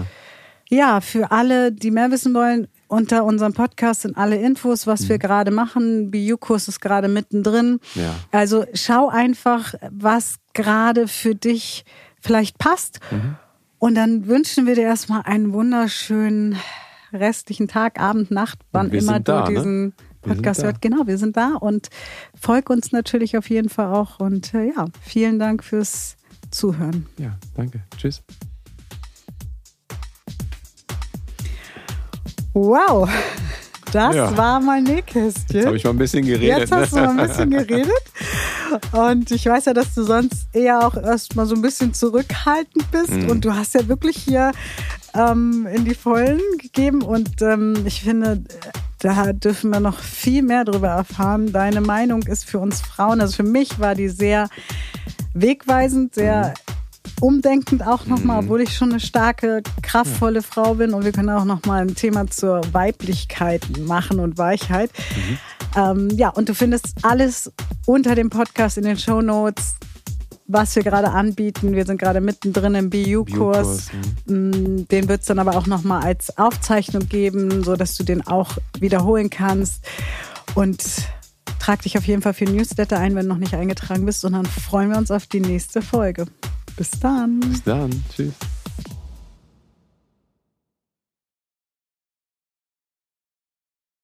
[0.69, 5.09] ja, für alle, die mehr wissen wollen, unter unserem Podcast sind alle Infos, was mhm.
[5.09, 6.11] wir gerade machen.
[6.11, 7.79] BU-Kurs ist gerade mittendrin.
[7.95, 8.15] Ja.
[8.31, 11.85] Also schau einfach, was gerade für dich
[12.19, 12.99] vielleicht passt.
[13.11, 13.35] Mhm.
[13.79, 16.57] Und dann wünschen wir dir erstmal einen wunderschönen
[17.13, 19.55] restlichen Tag, Abend, Nacht, wann immer du da, ne?
[19.55, 19.93] diesen ne?
[20.21, 20.81] Podcast hört.
[20.81, 21.89] Genau, wir sind da und
[22.39, 24.19] folg uns natürlich auf jeden Fall auch.
[24.19, 26.17] Und äh, ja, vielen Dank fürs
[26.51, 27.05] Zuhören.
[27.17, 27.83] Ja, danke.
[27.97, 28.23] Tschüss.
[32.55, 33.09] Wow,
[33.91, 34.37] das ja.
[34.37, 35.57] war mein Nähkästchen.
[35.57, 36.59] Jetzt habe ich mal ein bisschen geredet.
[36.59, 37.91] Jetzt hast du mal ein bisschen geredet.
[38.93, 43.11] Und ich weiß ja, dass du sonst eher auch erstmal so ein bisschen zurückhaltend bist.
[43.11, 43.29] Mhm.
[43.29, 44.53] Und du hast ja wirklich hier
[45.13, 47.01] ähm, in die Vollen gegeben.
[47.01, 48.41] Und ähm, ich finde,
[48.99, 51.51] da dürfen wir noch viel mehr darüber erfahren.
[51.51, 54.47] Deine Meinung ist für uns Frauen, also für mich war die sehr
[55.33, 56.74] wegweisend, sehr mhm.
[57.21, 58.47] Umdenkend auch nochmal, mhm.
[58.47, 60.93] obwohl ich schon eine starke, kraftvolle Frau bin.
[60.93, 64.91] Und wir können auch nochmal ein Thema zur Weiblichkeit machen und Weichheit.
[65.15, 65.37] Mhm.
[65.77, 67.51] Ähm, ja, und du findest alles
[67.85, 69.75] unter dem Podcast in den Show Notes
[70.47, 71.73] was wir gerade anbieten.
[71.73, 73.89] Wir sind gerade mittendrin im BU-Kurs.
[74.25, 78.51] Mm, den wird es dann aber auch nochmal als Aufzeichnung geben, sodass du den auch
[78.79, 79.83] wiederholen kannst.
[80.53, 80.83] Und
[81.59, 84.23] trag dich auf jeden Fall für Newsletter ein, wenn du noch nicht eingetragen bist.
[84.23, 86.27] Und dann freuen wir uns auf die nächste Folge.
[86.77, 87.39] Bis dann.
[87.39, 88.03] Bis dann.
[88.13, 88.33] Tschüss.